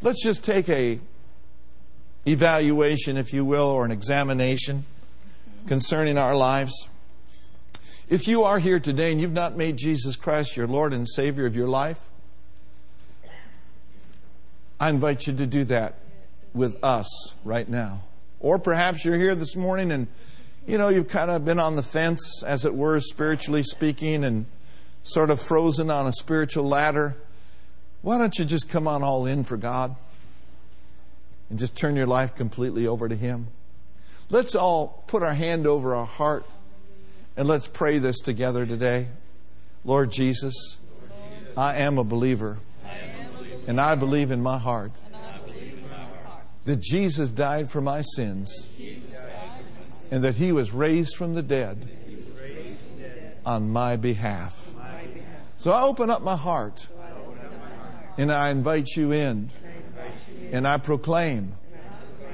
let's 0.02 0.24
just 0.24 0.44
take 0.44 0.70
a 0.70 1.00
evaluation, 2.26 3.18
if 3.18 3.34
you 3.34 3.44
will, 3.44 3.68
or 3.68 3.86
an 3.86 3.92
examination 3.92 4.86
concerning 5.68 6.18
our 6.18 6.36
lives. 6.36 6.90
If 8.10 8.28
you 8.28 8.44
are 8.44 8.60
here 8.60 8.80
today 8.80 9.12
and 9.12 9.22
you've 9.22 9.32
not 9.32 9.56
made 9.56 9.78
Jesus 9.78 10.16
Christ 10.16 10.58
your 10.58 10.68
Lord 10.68 10.94
and 10.94 11.08
Savior 11.08 11.46
of 11.46 11.56
your 11.56 11.68
life, 11.68 12.10
I 14.80 14.90
invite 14.90 15.28
you 15.28 15.34
to 15.34 15.46
do 15.46 15.64
that 15.66 15.96
with 16.54 16.84
us 16.84 17.34
right 17.46 17.70
now. 17.70 18.04
Or 18.40 18.60
perhaps 18.60 19.06
you're 19.06 19.18
here 19.18 19.36
this 19.36 19.56
morning 19.56 19.92
and 19.92 20.08
you 20.68 20.78
know 20.78 20.90
you've 20.90 21.08
kind 21.08 21.32
of 21.32 21.46
been 21.46 21.60
on 21.60 21.76
the 21.76 21.84
fence, 21.84 22.44
as 22.44 22.66
it 22.66 22.76
were, 22.76 23.00
spiritually 23.00 23.64
speaking, 23.64 24.24
and 24.24 24.46
sort 25.04 25.30
of 25.30 25.42
frozen 25.42 25.90
on 25.90 26.08
a 26.08 26.12
spiritual 26.12 26.68
ladder. 26.68 27.16
Why 28.02 28.18
don't 28.18 28.38
you 28.40 28.46
just 28.46 28.70
come 28.70 28.88
on 28.88 29.04
all 29.04 29.26
in 29.26 29.44
for 29.44 29.58
God 29.58 29.96
and 31.50 31.60
just 31.60 31.78
turn 31.78 31.96
your 31.96 32.08
life 32.08 32.36
completely 32.36 32.88
over 32.88 33.08
to 33.08 33.16
Him? 33.16 33.48
Let's 34.30 34.56
all 34.56 35.04
put 35.08 35.24
our 35.24 35.34
hand 35.34 35.68
over 35.68 35.94
our 35.94 36.06
heart 36.06 36.46
and 37.38 37.48
let's 37.48 37.68
pray 37.68 38.00
this 38.00 38.20
together 38.20 38.66
today. 38.66 39.08
Lord 39.86 40.12
Jesus, 40.12 40.78
I 41.56 41.76
am 41.76 41.98
a 41.98 42.04
believer. 42.04 42.58
And 43.68 43.80
I 43.80 43.94
believe 43.96 44.32
in 44.32 44.42
my 44.42 44.58
heart 44.58 44.92
that 46.66 46.80
Jesus 46.80 47.30
died 47.30 47.70
for 47.70 47.82
my 47.82 48.02
sins 48.02 48.68
and 50.10 50.24
that 50.24 50.36
he 50.36 50.52
was 50.52 50.72
raised 50.72 51.16
from 51.16 51.36
the 51.36 51.42
dead 51.42 51.88
on 53.46 53.70
my 53.70 53.96
behalf. 53.96 54.72
So 55.58 55.72
I 55.72 55.84
open 55.84 56.10
up 56.10 56.24
my 56.24 56.36
heart 56.36 56.88
and 58.18 58.32
I 58.32 58.50
invite 58.50 58.90
you 58.96 59.12
in 59.12 59.50
and 60.52 60.68
I 60.68 60.78
proclaim 60.78 61.56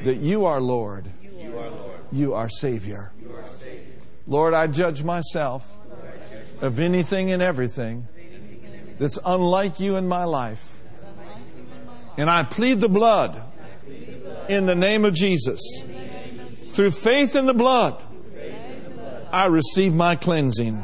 that 0.03 0.17
you 0.17 0.45
are 0.45 0.59
Lord, 0.59 1.05
you 2.11 2.34
are 2.34 2.49
Savior. 2.49 3.11
Lord, 4.28 4.53
I 4.53 4.67
judge 4.67 5.03
myself 5.03 5.78
of 6.61 6.80
anything 6.80 7.32
and 7.32 7.41
everything 7.41 8.07
that's 8.99 9.19
unlike 9.25 9.80
you 9.80 9.95
in 9.95 10.07
my 10.07 10.23
life. 10.23 10.82
And 12.17 12.30
I 12.30 12.43
plead 12.43 12.82
the 12.82 12.89
blood 12.89 13.41
in 14.49 14.65
the 14.65 14.75
name 14.75 15.05
of 15.05 15.13
Jesus. 15.13 15.61
Through 16.71 16.91
faith 16.91 17.36
in 17.36 17.45
the 17.45 17.53
blood, 17.53 18.03
I 19.32 19.45
receive 19.45 19.93
my 19.93 20.15
cleansing. 20.15 20.84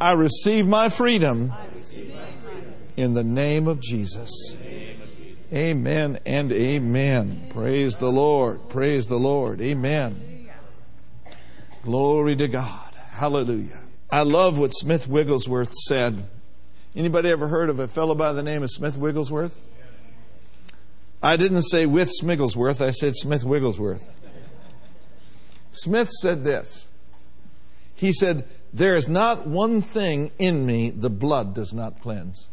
I 0.00 0.12
receive 0.12 0.66
my 0.66 0.88
freedom 0.88 1.52
in 2.96 3.14
the 3.14 3.24
name 3.24 3.68
of 3.68 3.80
Jesus. 3.80 4.30
Amen 5.52 6.18
and 6.26 6.50
amen. 6.50 7.46
Praise 7.50 7.96
the 7.96 8.10
Lord. 8.10 8.68
Praise 8.68 9.06
the 9.06 9.18
Lord. 9.18 9.60
Amen. 9.60 10.48
Glory 11.84 12.34
to 12.36 12.48
God. 12.48 12.94
Hallelujah. 13.10 13.80
I 14.10 14.22
love 14.22 14.58
what 14.58 14.72
Smith 14.72 15.08
Wigglesworth 15.08 15.72
said. 15.72 16.24
Anybody 16.96 17.28
ever 17.28 17.48
heard 17.48 17.70
of 17.70 17.78
a 17.78 17.86
fellow 17.86 18.14
by 18.14 18.32
the 18.32 18.42
name 18.42 18.62
of 18.62 18.70
Smith 18.70 18.96
Wigglesworth? 18.96 19.60
I 21.22 21.36
didn't 21.36 21.62
say 21.62 21.86
with 21.86 22.10
Smigglesworth, 22.10 22.80
I 22.80 22.90
said 22.90 23.14
Smith 23.14 23.44
Wigglesworth. 23.44 24.08
Smith 25.70 26.10
said 26.10 26.44
this. 26.44 26.88
He 27.94 28.12
said, 28.12 28.44
There 28.72 28.96
is 28.96 29.08
not 29.08 29.46
one 29.46 29.80
thing 29.80 30.30
in 30.38 30.66
me 30.66 30.90
the 30.90 31.10
blood 31.10 31.54
does 31.54 31.72
not 31.72 32.00
cleanse. 32.00 32.48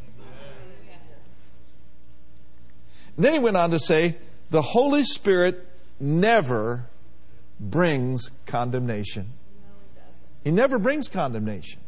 And 3.15 3.25
then 3.25 3.33
he 3.33 3.39
went 3.39 3.57
on 3.57 3.71
to 3.71 3.79
say, 3.79 4.15
The 4.49 4.61
Holy 4.61 5.03
Spirit 5.03 5.67
never 5.99 6.85
brings 7.59 8.29
condemnation. 8.45 9.31
He 10.43 10.51
never 10.51 10.77
brings 10.77 11.07
condemnation. 11.07 11.79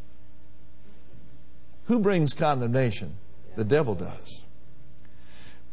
Who 1.85 1.99
brings 1.99 2.33
condemnation? 2.33 3.15
The 3.55 3.65
devil 3.65 3.95
does. 3.95 4.43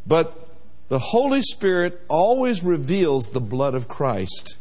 But 0.06 0.48
the 0.88 0.98
Holy 0.98 1.42
Spirit 1.42 2.02
always 2.08 2.62
reveals 2.62 3.28
the 3.28 3.40
blood 3.40 3.74
of 3.74 3.88
Christ, 3.88 4.56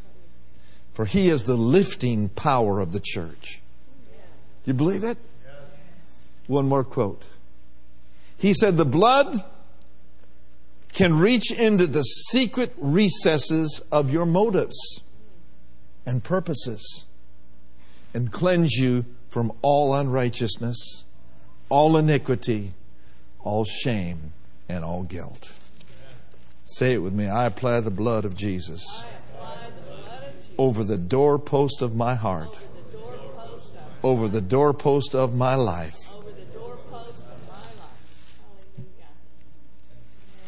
for 0.93 1.05
He 1.05 1.29
is 1.29 1.43
the 1.43 1.57
lifting 1.57 2.29
power 2.29 2.79
of 2.79 2.93
the 2.93 3.01
church. 3.01 3.61
Do 4.63 4.71
you 4.71 4.73
believe 4.73 5.03
it? 5.03 5.17
One 6.47 6.67
more 6.67 6.83
quote. 6.83 7.25
He 8.37 8.53
said, 8.53 8.77
The 8.77 8.85
blood 8.85 9.43
can 10.93 11.17
reach 11.17 11.51
into 11.51 11.87
the 11.87 12.03
secret 12.03 12.73
recesses 12.77 13.81
of 13.91 14.11
your 14.11 14.25
motives 14.25 15.03
and 16.05 16.23
purposes 16.23 17.05
and 18.13 18.31
cleanse 18.31 18.73
you 18.73 19.05
from 19.27 19.51
all 19.61 19.93
unrighteousness, 19.93 21.05
all 21.69 21.95
iniquity, 21.95 22.73
all 23.39 23.63
shame, 23.63 24.33
and 24.67 24.83
all 24.83 25.03
guilt. 25.03 25.53
Say 26.65 26.93
it 26.93 26.99
with 26.99 27.13
me. 27.13 27.27
I 27.27 27.45
apply 27.45 27.79
the 27.79 27.91
blood 27.91 28.25
of 28.25 28.35
Jesus 28.35 29.03
over 30.57 30.83
the 30.83 30.97
doorpost 30.97 31.81
of 31.81 31.95
my 31.95 32.15
heart, 32.15 32.59
over 34.03 34.27
the 34.27 34.41
doorpost 34.41 35.15
of 35.15 35.35
my 35.35 35.55
life. 35.55 35.97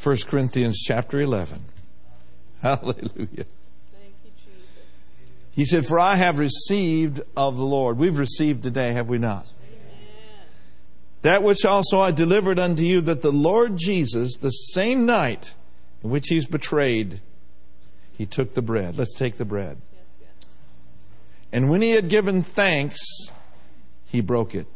1 0.04 0.18
Corinthians 0.28 0.82
chapter 0.86 1.22
11. 1.22 1.62
Hallelujah. 2.62 3.46
He 5.52 5.66
said, 5.66 5.86
For 5.86 6.00
I 6.00 6.16
have 6.16 6.40
received 6.40 7.22
of 7.38 7.58
the 7.58 7.64
Lord. 7.64 7.98
We've 7.98 8.18
received 8.18 8.64
today, 8.64 8.94
have 8.94 9.08
we 9.08 9.18
not? 9.18 9.54
That 11.22 11.42
which 11.42 11.64
also 11.64 12.02
I 12.02 12.12
delivered 12.12 12.60
unto 12.60 12.84
you, 12.84 13.00
that 13.02 13.22
the 13.22 13.32
Lord 13.32 13.78
Jesus, 13.78 14.36
the 14.38 14.50
same 14.50 15.06
night, 15.06 15.56
in 16.04 16.10
which 16.10 16.28
he's 16.28 16.46
betrayed, 16.46 17.22
he 18.18 18.26
took 18.26 18.56
the 18.56 18.62
bread. 18.62 18.98
Let's 18.98 19.14
take 19.18 19.38
the 19.38 19.46
bread. 19.46 19.78
And 21.54 21.70
when 21.70 21.82
he 21.82 21.92
had 21.92 22.10
given 22.10 22.42
thanks, 22.42 23.00
he 24.06 24.20
broke 24.20 24.54
it. 24.54 24.68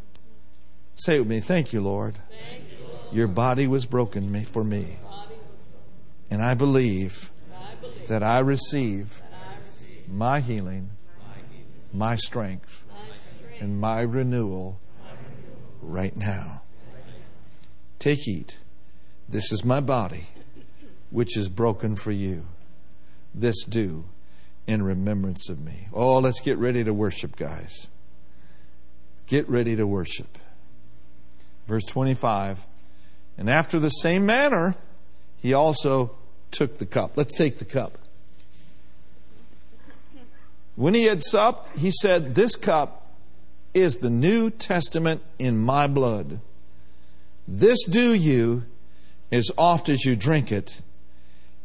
Say 0.96 1.20
with 1.20 1.28
me, 1.28 1.42
thank 1.42 1.74
you, 1.74 1.82
Lord. 1.82 2.16
Thank 2.30 2.42
you, 2.42 2.50
Lord. 2.50 2.67
Your 3.12 3.28
body 3.28 3.68
was 3.68 3.86
broken 3.86 4.44
for 4.44 4.64
me. 4.64 4.98
And 6.30 6.42
I 6.42 6.54
believe 6.54 7.32
that 8.08 8.24
I 8.24 8.40
receive 8.40 9.22
my 10.10 10.40
healing, 10.40 10.90
my 11.94 12.16
strength, 12.16 12.84
and 13.60 13.80
my 13.80 14.02
renewal 14.02 14.80
right 15.82 16.16
now. 16.16 16.62
Take, 18.00 18.28
eat. 18.28 18.58
This 19.28 19.52
is 19.52 19.66
my 19.66 19.80
body 19.80 20.26
which 21.10 21.38
is 21.38 21.50
broken 21.50 21.96
for 21.96 22.12
you. 22.12 22.46
This 23.34 23.64
do 23.64 24.06
in 24.68 24.84
remembrance 24.84 25.50
of 25.50 25.60
me. 25.60 25.88
Oh, 25.94 26.20
let's 26.20 26.42
get 26.42 26.58
ready 26.58 26.84
to 26.84 26.94
worship, 26.94 27.36
guys. 27.36 27.88
Get 29.26 29.50
ready 29.50 29.76
to 29.76 29.88
worship. 29.88 30.38
Verse 31.68 31.86
25. 31.86 32.67
And 33.38 33.50
after 33.50 33.80
the 33.80 33.90
same 33.90 34.26
manner, 34.26 34.76
he 35.38 35.54
also 35.54 36.12
took 36.52 36.78
the 36.78 36.86
cup. 36.86 37.12
Let's 37.16 37.38
take 37.38 37.60
the 37.60 37.66
cup. 37.66 37.98
When 40.76 40.94
he 40.94 41.06
had 41.06 41.24
supped, 41.24 41.78
he 41.78 41.92
said, 41.92 42.36
This 42.36 42.56
cup 42.56 43.12
is 43.74 43.98
the 43.98 44.10
New 44.10 44.50
Testament 44.50 45.22
in 45.40 45.58
my 45.58 45.88
blood. 45.88 46.40
This 47.48 47.84
do 47.86 48.14
you 48.14 48.66
as 49.32 49.52
oft 49.58 49.90
as 49.90 50.06
you 50.06 50.16
drink 50.16 50.52
it, 50.52 50.82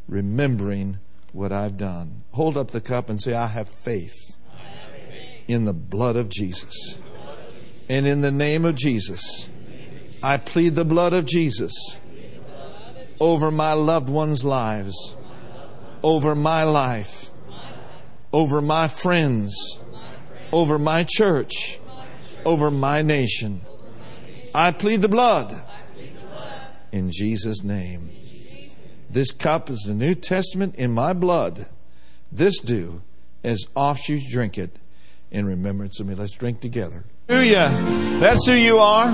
remembering 0.07 0.99
what 1.31 1.51
I've 1.51 1.77
done. 1.77 2.23
Hold 2.31 2.57
up 2.57 2.71
the 2.71 2.81
cup 2.81 3.09
and 3.09 3.21
say, 3.21 3.33
I 3.33 3.47
have 3.47 3.69
faith, 3.69 4.13
in 5.47 5.65
the 5.65 5.73
blood 5.73 6.15
of 6.15 6.29
Jesus. 6.29 6.97
And 7.89 8.07
in 8.07 8.21
the 8.21 8.31
name 8.31 8.63
of 8.65 8.75
Jesus, 8.75 9.49
I 10.23 10.37
plead 10.37 10.75
the 10.75 10.85
blood 10.85 11.11
of 11.11 11.25
Jesus 11.25 11.73
over 13.19 13.51
my 13.51 13.73
loved 13.73 14.07
ones' 14.07 14.45
lives, 14.45 15.17
over 16.01 16.33
my 16.33 16.63
life, 16.63 17.29
over 18.31 18.61
my 18.61 18.87
friends, 18.87 19.79
over 20.53 20.79
my 20.79 21.05
church, 21.07 21.77
over 22.45 22.71
my 22.71 23.01
nation. 23.01 23.59
I 24.55 24.71
plead 24.71 25.01
the 25.01 25.09
blood 25.09 25.53
in 26.93 27.11
Jesus' 27.11 27.61
name. 27.61 28.09
This 29.09 29.31
cup 29.31 29.69
is 29.69 29.83
the 29.85 29.93
New 29.93 30.15
Testament 30.15 30.75
in 30.75 30.91
my 30.91 31.11
blood. 31.11 31.65
This 32.31 32.61
do 32.61 33.01
as 33.43 33.65
oft 33.75 34.07
you 34.07 34.21
drink 34.31 34.57
it 34.57 34.77
in 35.31 35.45
remembrance 35.45 35.99
of 35.99 36.07
me. 36.07 36.15
Let's 36.15 36.31
drink 36.31 36.61
together. 36.61 37.03
Hallelujah. 37.27 37.69
That's 38.19 38.47
who 38.47 38.53
you 38.53 38.79
are. 38.79 39.11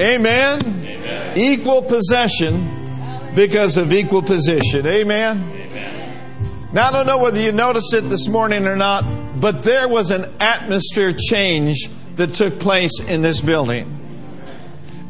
Amen. 0.00 0.60
Amen. 0.64 1.38
Equal 1.38 1.82
possession 1.82 3.32
because 3.34 3.76
of 3.76 3.92
equal 3.92 4.22
position. 4.22 4.86
Amen. 4.86 5.38
Amen. 5.38 6.72
Now, 6.72 6.88
I 6.88 6.92
don't 6.92 7.06
know 7.06 7.18
whether 7.18 7.40
you 7.40 7.52
noticed 7.52 7.92
it 7.92 8.08
this 8.08 8.28
morning 8.28 8.66
or 8.66 8.76
not, 8.76 9.04
but 9.38 9.62
there 9.62 9.88
was 9.88 10.10
an 10.10 10.32
atmosphere 10.40 11.12
change 11.12 11.88
that 12.16 12.34
took 12.34 12.58
place 12.58 13.00
in 13.00 13.22
this 13.22 13.40
building. 13.40 13.98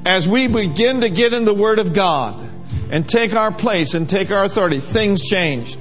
As 0.05 0.28
we 0.28 0.49
begin 0.49 1.03
to 1.03 1.11
get 1.11 1.33
in 1.33 1.45
the 1.45 1.55
Word 1.55 1.78
of 1.78 1.93
God 1.93 2.37
and 2.91 3.09
take 3.09 3.35
our 3.35 3.53
place 3.53 3.95
and 3.95 4.11
take 4.11 4.33
our 4.33 4.43
authority, 4.43 4.80
things 4.80 5.22
changed. 5.22 5.78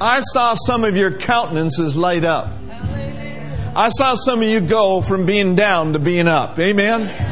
I 0.00 0.20
saw 0.20 0.54
some 0.54 0.84
of 0.84 0.96
your 0.96 1.10
countenances 1.10 1.96
light 1.96 2.24
up. 2.24 2.48
I 3.76 3.90
saw 3.90 4.14
some 4.14 4.40
of 4.40 4.48
you 4.48 4.60
go 4.60 5.02
from 5.02 5.26
being 5.26 5.54
down 5.54 5.92
to 5.92 5.98
being 5.98 6.26
up. 6.26 6.58
Amen? 6.58 7.29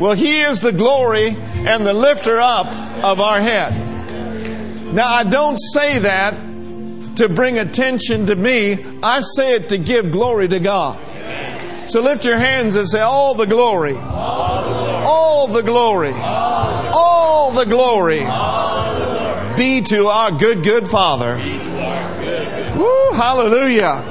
Well, 0.00 0.14
He 0.14 0.40
is 0.40 0.60
the 0.60 0.72
glory 0.72 1.36
and 1.54 1.84
the 1.84 1.92
lifter 1.92 2.40
up 2.40 2.66
of 3.04 3.20
our 3.20 3.38
head. 3.40 3.74
Now, 4.94 5.06
I 5.06 5.24
don't 5.24 5.58
say 5.58 5.98
that 5.98 6.32
to 7.16 7.28
bring 7.28 7.58
attention 7.58 8.26
to 8.26 8.34
me, 8.34 8.82
I 9.02 9.20
say 9.20 9.56
it 9.56 9.68
to 9.68 9.76
give 9.76 10.10
glory 10.10 10.48
to 10.48 10.58
God. 10.58 10.98
So 11.86 12.00
lift 12.00 12.24
your 12.24 12.38
hands 12.38 12.76
and 12.76 12.88
say, 12.88 13.00
All 13.00 13.34
the 13.34 13.44
glory. 13.44 13.94
All 13.94 15.48
the 15.48 15.62
glory. 15.62 16.12
All 16.14 17.50
the 17.50 17.66
glory. 17.66 18.20
Be 19.56 19.82
to 19.82 20.06
our 20.06 20.30
good, 20.30 20.64
good 20.64 20.88
Father. 20.88 21.36
Woo, 22.74 23.12
hallelujah. 23.12 24.02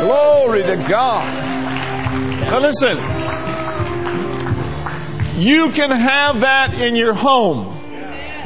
Glory 0.00 0.62
to 0.62 0.76
God. 0.86 1.24
Now 2.50 2.60
listen. 2.60 3.15
You 5.36 5.70
can 5.70 5.90
have 5.90 6.40
that 6.40 6.80
in 6.80 6.96
your 6.96 7.14
home. 7.14 7.76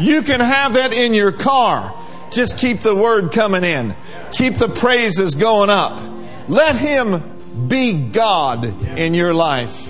You 0.01 0.23
can 0.23 0.41
have 0.41 0.75
that 0.75 0.93
in 0.93 1.15
your 1.15 1.31
car. 1.31 1.95
Just 2.33 2.59
keep 2.59 2.81
the 2.81 2.95
word 2.95 3.33
coming 3.33 3.65
in. 3.65 3.95
Keep 4.33 4.57
the 4.57 4.69
praises 4.69 5.35
going 5.35 5.71
up. 5.71 6.03
Let 6.49 6.77
Him 6.77 7.69
be 7.69 7.93
God 7.95 8.65
in 8.99 9.15
your 9.15 9.35
life. 9.35 9.89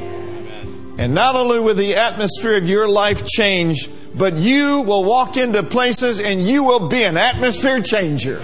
And 0.98 1.14
not 1.14 1.36
only 1.36 1.58
will 1.60 1.74
the 1.74 1.96
atmosphere 1.96 2.56
of 2.56 2.68
your 2.68 2.86
life 2.86 3.26
change, 3.26 3.88
but 4.14 4.34
you 4.34 4.82
will 4.82 5.04
walk 5.04 5.36
into 5.36 5.62
places 5.62 6.20
and 6.20 6.42
you 6.42 6.64
will 6.64 6.88
be 6.88 7.04
an 7.04 7.16
atmosphere 7.16 7.80
changer. 7.80 8.38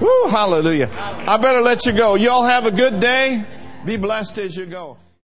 Woo, 0.00 0.28
hallelujah. 0.28 0.90
I 1.26 1.38
better 1.38 1.60
let 1.60 1.86
you 1.86 1.92
go. 1.92 2.14
Y'all 2.14 2.44
have 2.44 2.66
a 2.66 2.70
good 2.70 3.00
day. 3.00 3.44
Be 3.84 3.96
blessed 3.96 4.38
as 4.38 4.56
you 4.56 4.66
go. 4.66 4.96